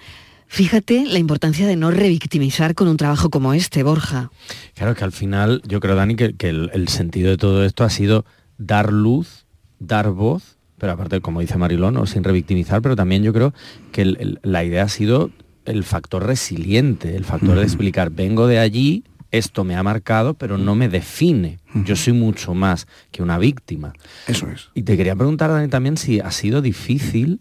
[0.47, 4.31] Fíjate la importancia de no revictimizar con un trabajo como este, Borja.
[4.75, 7.65] Claro, es que al final yo creo, Dani, que, que el, el sentido de todo
[7.65, 8.25] esto ha sido
[8.57, 9.47] dar luz,
[9.81, 12.07] dar voz, pero aparte, como dice Marilón, ¿no?
[12.07, 13.53] sin revictimizar, pero también yo creo
[13.91, 15.31] que el- el- la idea ha sido
[15.65, 19.03] el factor resiliente, el factor de explicar, vengo de allí,
[19.39, 21.59] esto me ha marcado, pero no me define.
[21.85, 23.93] Yo soy mucho más que una víctima.
[24.27, 24.71] Eso es.
[24.75, 27.41] Y te quería preguntar, Dani, también si ha sido difícil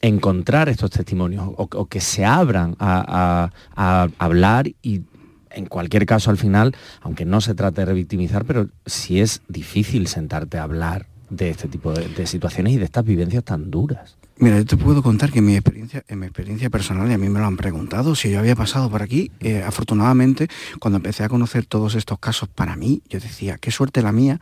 [0.00, 5.02] encontrar estos testimonios o, o que se abran a, a- a hablar y
[5.50, 10.06] en cualquier caso al final, aunque no se trate de revictimizar, pero si es difícil
[10.06, 14.17] sentarte a hablar de este tipo de, de situaciones y de estas vivencias tan duras.
[14.40, 17.28] Mira, yo te puedo contar que mi experiencia, en mi experiencia personal, y a mí
[17.28, 20.46] me lo han preguntado, si yo había pasado por aquí, eh, afortunadamente,
[20.78, 24.40] cuando empecé a conocer todos estos casos para mí, yo decía, qué suerte la mía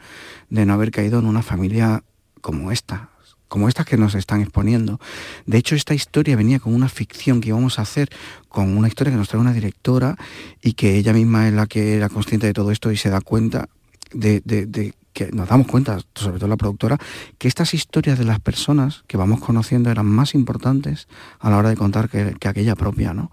[0.50, 2.04] de no haber caído en una familia
[2.42, 3.08] como esta,
[3.48, 5.00] como estas que nos están exponiendo.
[5.46, 8.10] De hecho, esta historia venía con una ficción que íbamos a hacer,
[8.50, 10.16] con una historia que nos trae una directora
[10.62, 13.22] y que ella misma es la que era consciente de todo esto y se da
[13.22, 13.70] cuenta
[14.12, 16.98] de, de- de que nos damos cuenta, sobre todo la productora,
[17.38, 21.08] que estas historias de las personas que vamos conociendo eran más importantes
[21.40, 23.32] a la hora de contar que, que aquella propia, ¿no?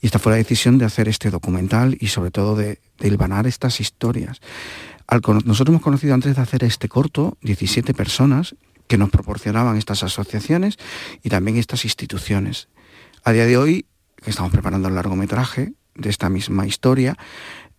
[0.00, 3.48] Y esta fue la decisión de hacer este documental y sobre todo de, de hilvanar
[3.48, 4.40] estas historias.
[5.10, 8.54] Nosotros hemos conocido antes de hacer este corto 17 personas
[8.86, 10.76] que nos proporcionaban estas asociaciones
[11.24, 12.68] y también estas instituciones.
[13.24, 13.86] A día de hoy,
[14.22, 17.16] que estamos preparando el largometraje, de esta misma historia,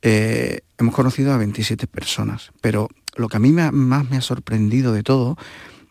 [0.02, 2.52] eh, hemos conocido a 27 personas.
[2.62, 5.38] Pero lo que a mí me más me ha sorprendido de todo,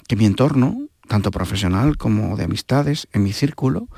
[0.08, 3.88] que mi entorno, tanto profesional como de amistades, en mi círculo,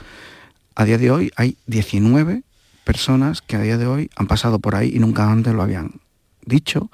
[0.75, 2.43] a día de hoy hay 19
[2.85, 6.01] personas que a día de hoy han pasado por ahí y nunca antes lo habían
[6.45, 6.91] dicho.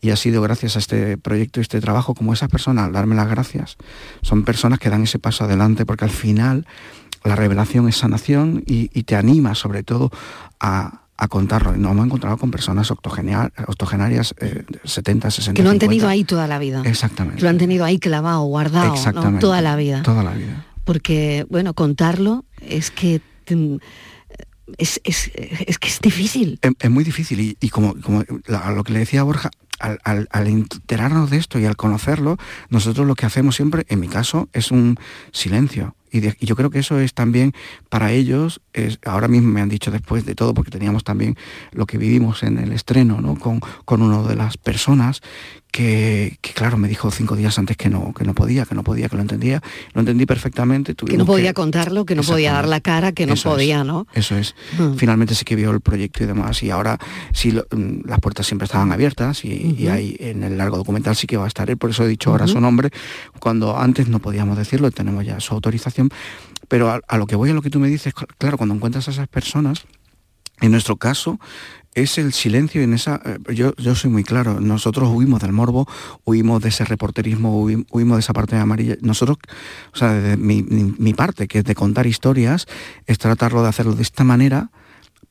[0.00, 3.28] Y ha sido gracias a este proyecto y este trabajo como esas personas, darme las
[3.28, 3.76] gracias,
[4.20, 6.66] son personas que dan ese paso adelante porque al final
[7.24, 10.10] la revelación es sanación y, y te anima sobre todo
[10.60, 11.76] a, a contarlo.
[11.76, 15.86] Nos hemos encontrado con personas octogenarias, eh, de 70, 60, Que lo han 50.
[15.90, 16.82] tenido ahí toda la vida.
[16.84, 17.40] Exactamente.
[17.42, 18.94] Lo han tenido ahí clavado, guardado, ¿no?
[18.94, 19.40] Exactamente.
[19.40, 20.02] toda la vida.
[20.02, 20.66] Toda la vida.
[20.84, 23.20] Porque, bueno, contarlo es que
[24.78, 26.58] es, es- es que es difícil.
[26.62, 29.50] Es, es muy difícil y, y como, como la- lo que le decía Borja,
[29.84, 32.36] al, enterarnos de esto y al conocerlo,
[32.68, 34.96] nosotros lo que hacemos siempre, en mi caso, es un
[35.32, 35.94] silencio.
[36.10, 37.54] Y yo creo que eso es también
[37.88, 41.36] para ellos, es, ahora mismo me han dicho después de todo, porque teníamos también
[41.72, 43.36] lo que vivimos en el estreno ¿no?
[43.36, 45.22] con, con una de las personas,
[45.74, 48.84] que, que, claro, me dijo cinco días antes que no, que no podía, que no
[48.84, 49.60] podía, que lo entendía.
[49.92, 50.94] Lo entendí perfectamente.
[50.94, 53.54] Que no podía contarlo, que no podía dar la cara, que no Eso es.
[53.56, 54.06] podía, ¿no?
[54.14, 54.54] Eso es.
[54.78, 54.94] Mm.
[54.94, 56.62] Finalmente sí que vio el proyecto y demás.
[56.62, 56.96] Y ahora
[57.32, 59.92] sí lo- mm, las puertas siempre estaban abiertas y, y Ujú.
[59.92, 61.76] ahí en el largo documental sí que va a estar él.
[61.76, 62.90] Por eso he dicho ahora su nombre.
[63.40, 66.08] Cuando antes no podíamos decirlo, tenemos ya su autorización.
[66.68, 68.76] Pero a, a lo que voy, a lo que tú me dices, cl- claro, cuando
[68.76, 69.86] encuentras a esas personas,
[70.60, 71.40] en nuestro caso
[71.94, 75.86] es el silencio en esa eh, yo, yo soy muy claro nosotros huimos del morbo
[76.24, 78.96] huimos de ese reporterismo huim- huimos de esa parte amarilla.
[79.00, 79.38] Nosotros
[79.92, 82.66] o sea de mi, mi- mi parte que es de contar historias
[83.06, 84.70] es tratarlo de hacerlo de esta manera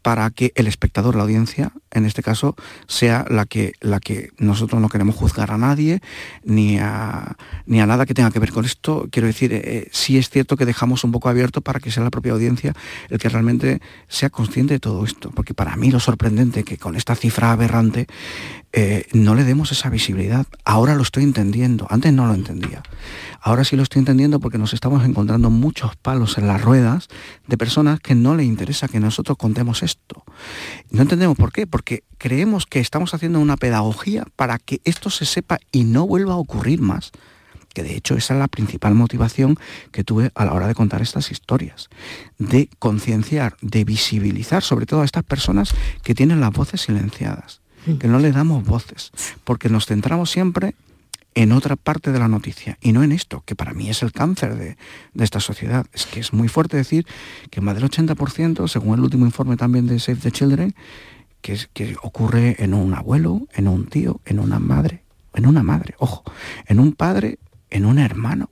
[0.03, 2.55] para que el espectador, la audiencia, en este caso,
[2.87, 6.01] sea la que, la que nosotros no queremos juzgar a nadie,
[6.43, 9.07] ni a, ni a nada que tenga que ver con esto.
[9.09, 12.11] Quiero decir, eh, sí es cierto que dejamos un poco abierto para que sea la
[12.11, 12.73] propia audiencia
[13.09, 15.31] el que realmente sea consciente de todo esto.
[15.31, 18.07] Porque para mí lo sorprendente que con esta cifra aberrante
[18.73, 20.47] eh, no le demos esa visibilidad.
[20.65, 22.83] Ahora lo estoy entendiendo, antes no lo entendía.
[23.45, 27.09] Ahora sí lo estoy entendiendo porque nos estamos encontrando muchos palos en las ruedas
[27.45, 30.23] de personas que no le interesa que nosotros contemos esto.
[30.91, 35.25] No entendemos por qué, porque creemos que estamos haciendo una pedagogía para que esto se
[35.25, 37.11] sepa y no vuelva a ocurrir más.
[37.73, 39.57] Que de hecho esa es la principal motivación
[39.91, 41.89] que tuve a la hora de contar estas historias.
[42.37, 47.59] De concienciar, de visibilizar sobre todo a estas personas que tienen las voces silenciadas,
[47.99, 49.11] que no les damos voces,
[49.43, 50.75] porque nos centramos siempre
[51.35, 54.11] en otra parte de la noticia y no en esto, que para mí es el
[54.11, 54.77] cáncer de,
[55.13, 55.85] de esta sociedad.
[55.93, 57.05] Es que es muy fuerte decir
[57.49, 60.75] que más del 80%, según el último informe también de Save the Children,
[61.41, 65.03] que, es, que ocurre en un abuelo, en un tío, en una madre,
[65.33, 66.23] en una madre, ojo,
[66.67, 68.49] en un padre, en un hermano.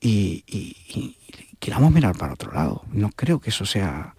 [0.00, 1.16] Y, y, y-
[1.52, 2.84] y queramos mirar para otro lado.
[2.92, 4.14] No creo que eso sea...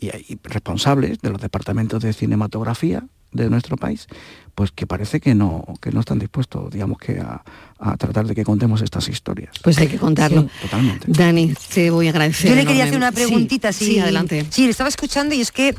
[0.00, 4.06] Y hay responsables de los departamentos de cinematografía de nuestro país,
[4.54, 7.42] pues que parece que no, que no están dispuestos, digamos que a,
[7.78, 9.54] a tratar de que contemos estas historias.
[9.62, 10.42] Pues hay que contarlo.
[10.42, 11.06] Sí, totalmente.
[11.08, 12.50] Dani, te voy a agradecer.
[12.50, 13.72] Yo le quería hacer una preguntita.
[13.72, 14.46] Sí, si- sí, adelante.
[14.50, 15.74] Sí, le estaba escuchando y es que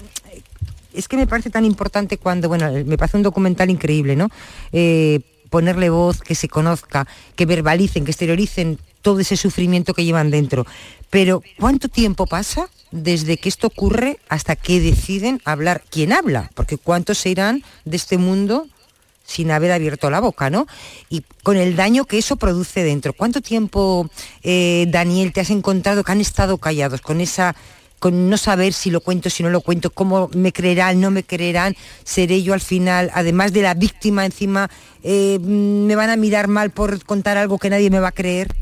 [0.93, 4.29] es que me parece tan importante cuando, bueno, me parece un documental increíble, ¿no?
[4.71, 5.19] Eh,
[5.49, 10.65] ponerle voz, que se conozca, que verbalicen, que exterioricen todo ese sufrimiento que llevan dentro.
[11.09, 15.83] Pero ¿cuánto tiempo pasa desde que esto ocurre hasta que deciden hablar?
[15.89, 16.51] ¿Quién habla?
[16.53, 18.67] Porque ¿cuántos se irán de este mundo
[19.25, 20.65] sin haber abierto la boca, ¿no?
[21.07, 23.13] Y con el daño que eso produce dentro.
[23.13, 24.09] ¿Cuánto tiempo,
[24.41, 27.55] eh, Daniel, te has encontrado que han estado callados con esa
[27.99, 31.23] con no saber si lo cuento, si no lo cuento, cómo me creerán, no me
[31.23, 34.69] creerán, seré yo al final, además de la víctima encima,
[35.03, 38.55] eh, me van a mirar mal por contar algo que nadie me va a creer.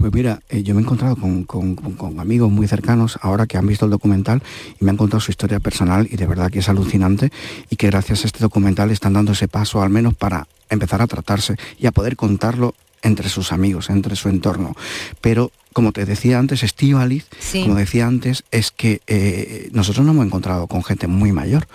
[0.00, 3.46] Pues mira, eh, yo me he encontrado con, con- con- con amigos muy cercanos ahora
[3.46, 4.42] que han visto el documental
[4.80, 7.30] y me han contado su historia personal y de verdad que es alucinante
[7.68, 11.06] y que gracias a este documental están dando ese paso al menos para empezar a
[11.06, 14.74] tratarse y a poder contarlo entre sus amigos, entre su entorno.
[15.20, 17.62] Pero como te decía antes, Estíbaliz, Sí.
[17.62, 21.66] como decía antes, es que eh, nosotros nos hemos encontrado con gente muy mayor,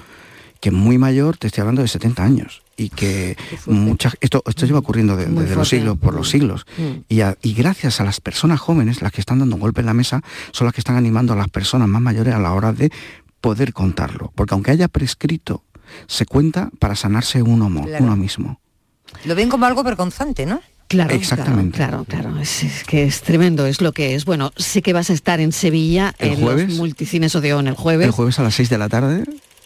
[0.66, 3.38] que muy mayor, te estoy hablando de 70 años, y que
[3.68, 6.66] muchas, esto, esto lleva ocurriendo de- desde los siglos, por los siglos.
[6.80, 6.84] Mm.
[7.08, 9.86] Y, a- y gracias a las personas jóvenes, las que están dando un golpe en
[9.86, 12.74] la mesa, son las que están animando a las personas más mayores a la hora
[12.74, 12.90] de
[13.42, 14.32] poder contarlo.
[14.34, 15.64] Porque aunque haya prescrito,
[16.08, 18.04] se cuenta para sanarse uno, Claro.
[18.04, 18.60] uno mismo.
[19.26, 20.62] Lo ven como algo vergonzante, ¿no?
[20.88, 21.78] Claro, Exactamente.
[21.78, 22.42] Claro, claro, claro.
[22.42, 24.26] Es, es que es tremendo, es lo que es.
[24.26, 26.70] Bueno, sé que vas a estar en Sevilla ¿El en jueves?
[26.70, 28.06] los multicines Odeón el jueves.
[28.08, 29.24] El jueves a las 6 de la tarde.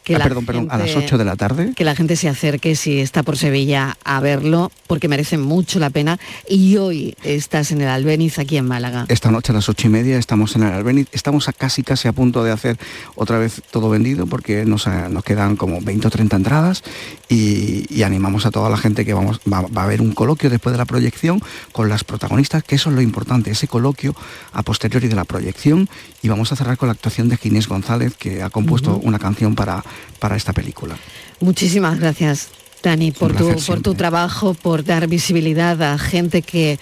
[0.10, 1.74] Que Ah, la perdón, perdón, a las gente- 8 de la tarde.
[1.76, 5.92] que la gente se acerque si está por Sevilla a verlo, porque merece mucho la
[5.92, 6.18] pena.
[6.48, 9.06] Y hoy estás en el Albéniz, aquí en Málaga.
[9.08, 11.08] Esta noche a las ocho y media estamos en el Albéniz.
[11.12, 12.78] Estamos a casi casi a punto de hacer
[13.16, 16.84] otra vez todo vendido porque nos, eh, nos quedan como 20 o 30 entradas
[17.28, 20.50] y, y animamos a toda la gente que vamos, va, va a haber un coloquio
[20.50, 21.42] después de la proyección
[21.72, 24.16] con las protagonistas, que eso es lo importante, ese coloquio
[24.54, 25.88] a posteriori de la proyección
[26.22, 29.56] y vamos a cerrar con la actuación de Ginés González que ha compuesto una canción
[29.56, 29.84] para,
[30.20, 30.98] para esta película.
[31.40, 32.50] Muchísimas gracias,
[32.84, 36.80] Dani, por tu, por tu trabajo, por dar visibilidad a gente que,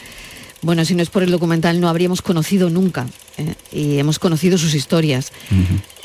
[0.61, 3.07] bueno, si no es por el documental no habríamos conocido nunca.
[3.37, 3.53] ¿eh?
[3.71, 5.31] Y hemos conocido sus historias.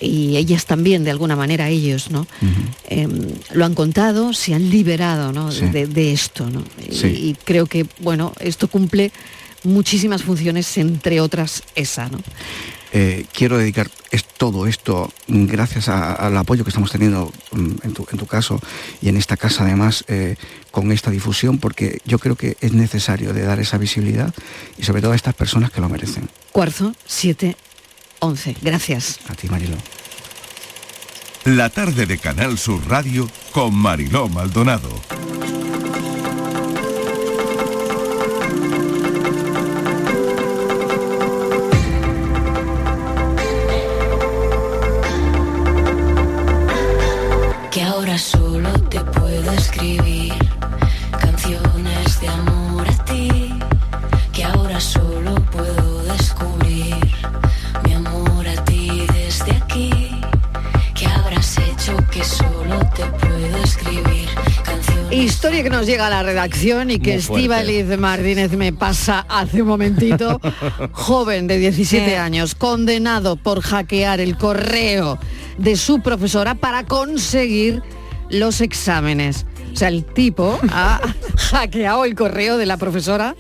[0.00, 2.26] Y ellas también, de alguna manera, ellos, ¿no?
[2.88, 3.08] Eh,
[3.52, 5.52] lo han contado, se han liberado ¿no?
[5.52, 5.66] Sí.
[5.66, 6.64] de, de esto, ¿no?
[6.90, 7.06] Y-.
[7.06, 9.12] Y, creo que, bueno, esto cumple
[9.64, 12.18] muchísimas funciones, entre otras esa, ¿no?
[12.94, 17.94] Eh, quiero dedicar es todo esto gracias a- al apoyo que estamos teniendo mm, en
[17.94, 18.60] tu, en tu caso
[19.00, 20.36] y en esta casa además eh,
[20.70, 24.34] con esta difusión porque yo creo que es necesario de dar esa visibilidad
[24.76, 26.28] y sobre todo a estas personas que lo merecen.
[26.52, 27.56] Cuarzo 7,
[28.18, 28.56] 11.
[28.60, 29.20] Gracias.
[29.28, 29.76] A ti Marilo.
[31.44, 34.90] La tarde de Canal Sur Radio con Mariló Maldonado.
[65.42, 67.16] Historia que nos llega a la redacción y que.
[67.16, 70.40] Estíbaliz Martínez me pasa hace un momentito.
[70.92, 75.18] Joven de 17 años, condenado por hackear el correo
[75.58, 77.82] de su profesora para conseguir
[78.30, 79.44] los exámenes.
[79.72, 81.00] O sea, el tipo ha
[81.50, 83.34] hackeado el correo de la profesora.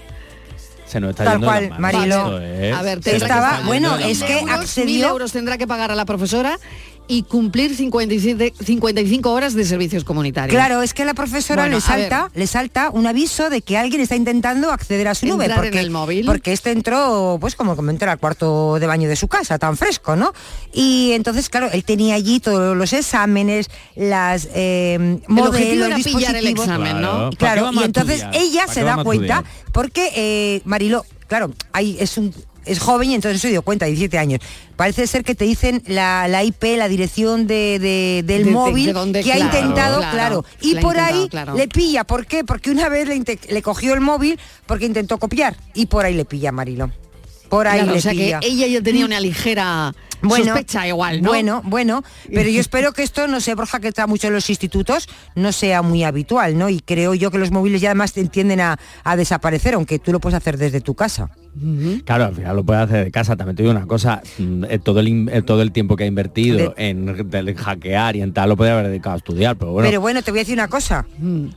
[0.84, 2.40] Se nos está Tal yendo cual, Marilo.
[2.42, 2.72] ¿eh?
[2.72, 3.26] A ver, yendo
[3.64, 6.58] bueno, es que accedió- Mil euros tendrá que pagar a la profesora
[7.12, 10.56] y cumplir 57 55 horas de servicios comunitarios.
[10.56, 13.76] Claro, es que a la profesora Bueno, le salta, le salta un aviso de que
[13.76, 15.44] alguien está intentando acceder a su nube.
[15.44, 16.24] En Porque, el móvil.
[16.24, 20.16] porque este entró, pues como entra al cuarto de baño de su casa, tan fresco,
[20.16, 20.32] ¿no?
[20.72, 26.64] Y entonces, claro, él tenía allí todos los exámenes, las eh, modelos, pillar el dispositivos.
[26.66, 27.28] examen, ¿no?
[27.28, 31.04] Claro, ¿para qué Claro, vamos y entonces ella ¿Para se da cuenta porque eh, Marilo,
[31.28, 32.32] claro, ahí es un
[32.64, 34.40] es joven y entonces se dio cuenta, 17 años.
[34.76, 38.50] Parece ser que te dicen la, la IP, la dirección de, de- del De- de-
[38.50, 41.54] móvil de dónde, que ha intentado, claro, Y por ahí claro.
[41.54, 42.04] le pilla.
[42.04, 42.44] ¿Por qué?
[42.44, 45.56] Porque una vez le, le cogió el móvil porque intentó copiar.
[45.74, 46.90] Y por ahí le pilla, Marilo.
[47.48, 48.40] Por ahí le o sea pilla.
[48.40, 49.94] que ella ya tenía una ligera
[50.28, 51.30] sospecha igual, ¿no?
[51.30, 52.02] Bueno, bueno,
[52.32, 55.52] pero yo espero que esto, no sé, Borja, que está mucho en los institutos, no
[55.52, 56.68] sea muy habitual, ¿no?
[56.68, 60.20] Y creo yo que los móviles ya además tienden a, a desaparecer, aunque tú lo
[60.20, 61.30] puedes hacer desde tu casa.
[62.04, 63.36] Claro, al final lo puedes hacer de casa.
[63.36, 66.06] También te digo una cosa, mm, eh, todo el, eh, todo el tiempo que ha
[66.06, 67.14] invertido en,
[67.54, 69.88] hackear y en tal lo podía haber dedicado a estudiar, pero bueno.
[69.88, 71.04] Pero bueno, te voy a decir una cosa.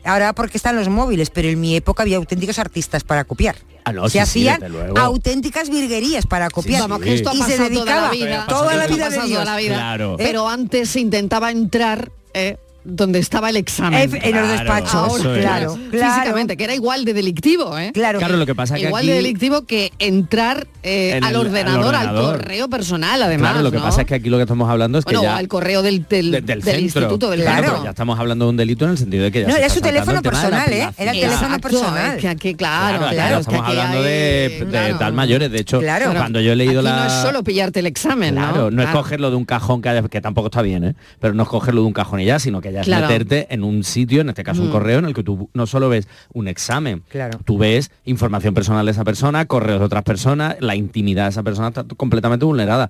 [0.03, 3.55] Ahora porque están los móviles, pero en mi época había auténticos artistas para copiar.
[3.85, 4.61] Ah, no, se sí, hacían
[4.97, 6.81] auténticas virguerías para copiar.
[6.81, 8.45] Vamos, que esto ha y se dedicaba toda la vida.
[8.59, 9.45] Toda la vida de Dios.
[9.45, 9.75] la vida.
[9.75, 10.15] Claro.
[10.17, 14.09] Pero antes se intentaba entrar eh, donde estaba el examen.
[14.21, 16.13] En los despachos, Ahora, claro, claro.
[16.13, 17.91] Físicamente, que era igual de delictivo, ¿eh?
[17.93, 18.19] Claro.
[18.19, 21.31] Claro, lo que pasa es que Igual aquí- de delictivo que entrar eh, En al,
[21.31, 22.37] el- al ordenador, al ordenador.
[22.41, 23.51] correo personal, además.
[23.51, 23.83] claro, lo que ¿no?
[23.83, 25.37] pasa es que aquí lo que estamos hablando es que Bueno, ya...
[25.37, 26.81] al correo del, del, de- del, del centro.
[26.81, 29.41] instituto del Claro, pero ya estamos hablando de un delito en el sentido de que
[29.41, 30.89] ya No, se era su teléfono el personal, ¿eh?
[30.97, 32.17] Era el teléfono personal.
[32.17, 35.51] que aquí, claro, que estamos hablando hay- de, tal mayores.
[35.51, 36.11] De hecho, Claro.
[36.13, 36.95] cuando yo he leído la...
[36.97, 38.71] no es solo pillarte el examen, Claro, ¿no?
[38.71, 40.95] no es cogerlo de un cajón que, haya- que tampoco está bien, ¿eh?
[41.19, 43.63] pero no es cogerlo de un cajón y ya, sino que ya es meterte en
[43.63, 44.71] un sitio, en este caso un Mm.
[44.71, 47.39] correo, en el que tú no solo ves un examen, Claro.
[47.45, 51.43] tú ves información personal de esa persona, correos de otras personas, la intimidad de esa
[51.43, 52.89] persona está completamente vulnerada.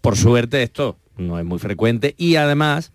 [0.00, 2.92] Por suerte esto no es muy frecuente y además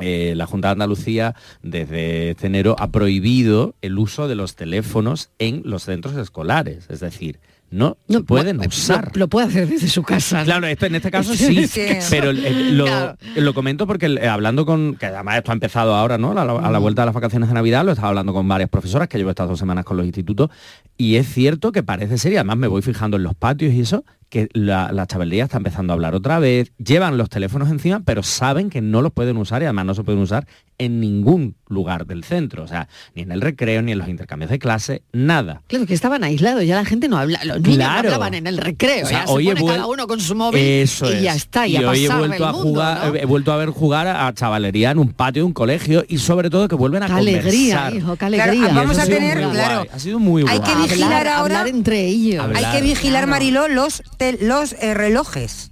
[0.00, 5.28] eh, la Junta de Andalucía desde este enero ha prohibido el uso de los teléfonos
[5.38, 7.40] en los centros escolares, es decir,
[7.72, 7.96] no,
[8.26, 9.10] pueden usar.
[9.16, 10.44] Lo, puede hacer desde su casa.
[10.44, 11.66] Claro, esto, en este caso sí,
[12.10, 13.16] pero el- el- lo, Claro.
[13.36, 16.32] lo comento porque eh, hablando con, que además esto ha empezado ahora, ¿no?
[16.38, 18.68] A la, a la vuelta de las vacaciones de Navidad, lo estaba hablando con varias
[18.70, 20.50] profesoras, que llevo estas dos semanas con los institutos,
[20.96, 23.80] y es cierto que parece ser, y además me voy fijando en los patios y
[23.80, 28.00] eso, que la, la chavalería está empezando a hablar otra vez, llevan los teléfonos encima,
[28.00, 30.46] pero saben que no los pueden usar y además no se pueden usar
[30.78, 34.50] en ningún lugar del centro, o sea, ni en el recreo, ni en los intercambios
[34.50, 35.60] de clase, nada.
[35.68, 38.56] Claro, que estaban aislados, ya la gente no habla, los niños no hablaban en el
[38.56, 41.20] recreo, O sea, ya se hoy he pone cada uno con su móvil Eso y
[41.22, 41.42] ya es.
[41.42, 43.14] está, y, a hoy he vuelto a mundo, jugar, ¿no?
[43.14, 46.48] he vuelto a ver jugar a chavalería en un patio de un colegio y sobre
[46.50, 47.94] todo que vuelven a Qué alegría, conversar.
[47.94, 48.72] hijo, qué Claro, alegría.
[48.74, 50.70] vamos a tener, claro, guay, ha sido muy hay guay.
[50.72, 52.42] que vigilar Hablar- ahora hablar entre ellos.
[52.42, 52.64] Hablar.
[52.64, 53.30] Hay que vigilar, Claro.
[53.30, 55.70] Mariló, los, tel- los eh, relojes.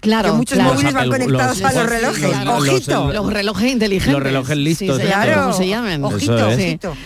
[0.00, 0.74] Claro, que muchos claro.
[0.74, 2.22] móviles van Los- conectados los- a los relojes.
[2.22, 3.12] los- los- Ojito.
[3.12, 4.12] Los relojes inteligentes.
[4.12, 5.42] Los relojes listos, Sí, se Claro.
[5.42, 6.04] como se llamen.
[6.04, 6.56] Ojito, es.
[6.56, 6.62] Sí.
[6.64, 6.96] ojito.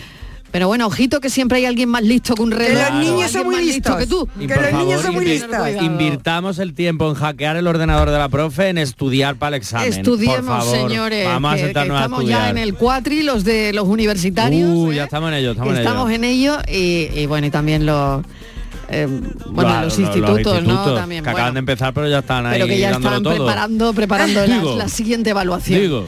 [0.51, 2.83] Pero bueno, ojito que siempre hay alguien más listo que un reloj.
[2.91, 3.95] los niños son muy listos.
[3.95, 4.27] que tú.
[4.37, 5.57] Y Que los niños favor, son muy listos.
[5.81, 9.87] Invirtamos el tiempo en hackear el ordenador de la profe, en estudiar para el examen.
[9.93, 10.75] Estudiemos, por favor.
[10.89, 12.41] señores, Vamos a que- que, sentarnos a estamos estudiar.
[12.43, 14.69] ya en el cuatri, los de los universitarios.
[14.69, 14.95] Uh, ¿eh?
[14.95, 16.55] ya estamos en ello, estamos, Estamos en ello.
[16.59, 18.21] en ello y, y bueno, y también los
[18.91, 20.93] eh, bueno, Claro, los, institutos, ¿no?
[20.95, 23.35] También, que bueno, acaban de empezar, pero ya están ahí pero que ya están todo.
[23.35, 24.75] preparando, preparando la, Digo.
[24.77, 25.79] la siguiente evaluación.
[25.81, 26.05] Digo,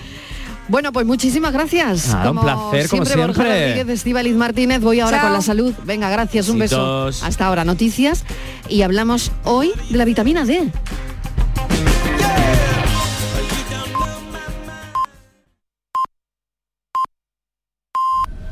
[0.68, 2.10] Bueno, pues muchísimas gracias.
[2.10, 3.28] Nada, un placer, como siempre.
[3.28, 3.70] Borja siempre.
[3.76, 4.82] Rodríguez, Estíbaliz Martínez.
[4.82, 5.28] Voy ahora Chao.
[5.28, 5.74] con la salud.
[5.86, 7.08] Venga, gracias, un beso.
[7.08, 8.24] Hasta ahora, noticias.
[8.70, 10.70] Y hablamos hoy de la vitamina D.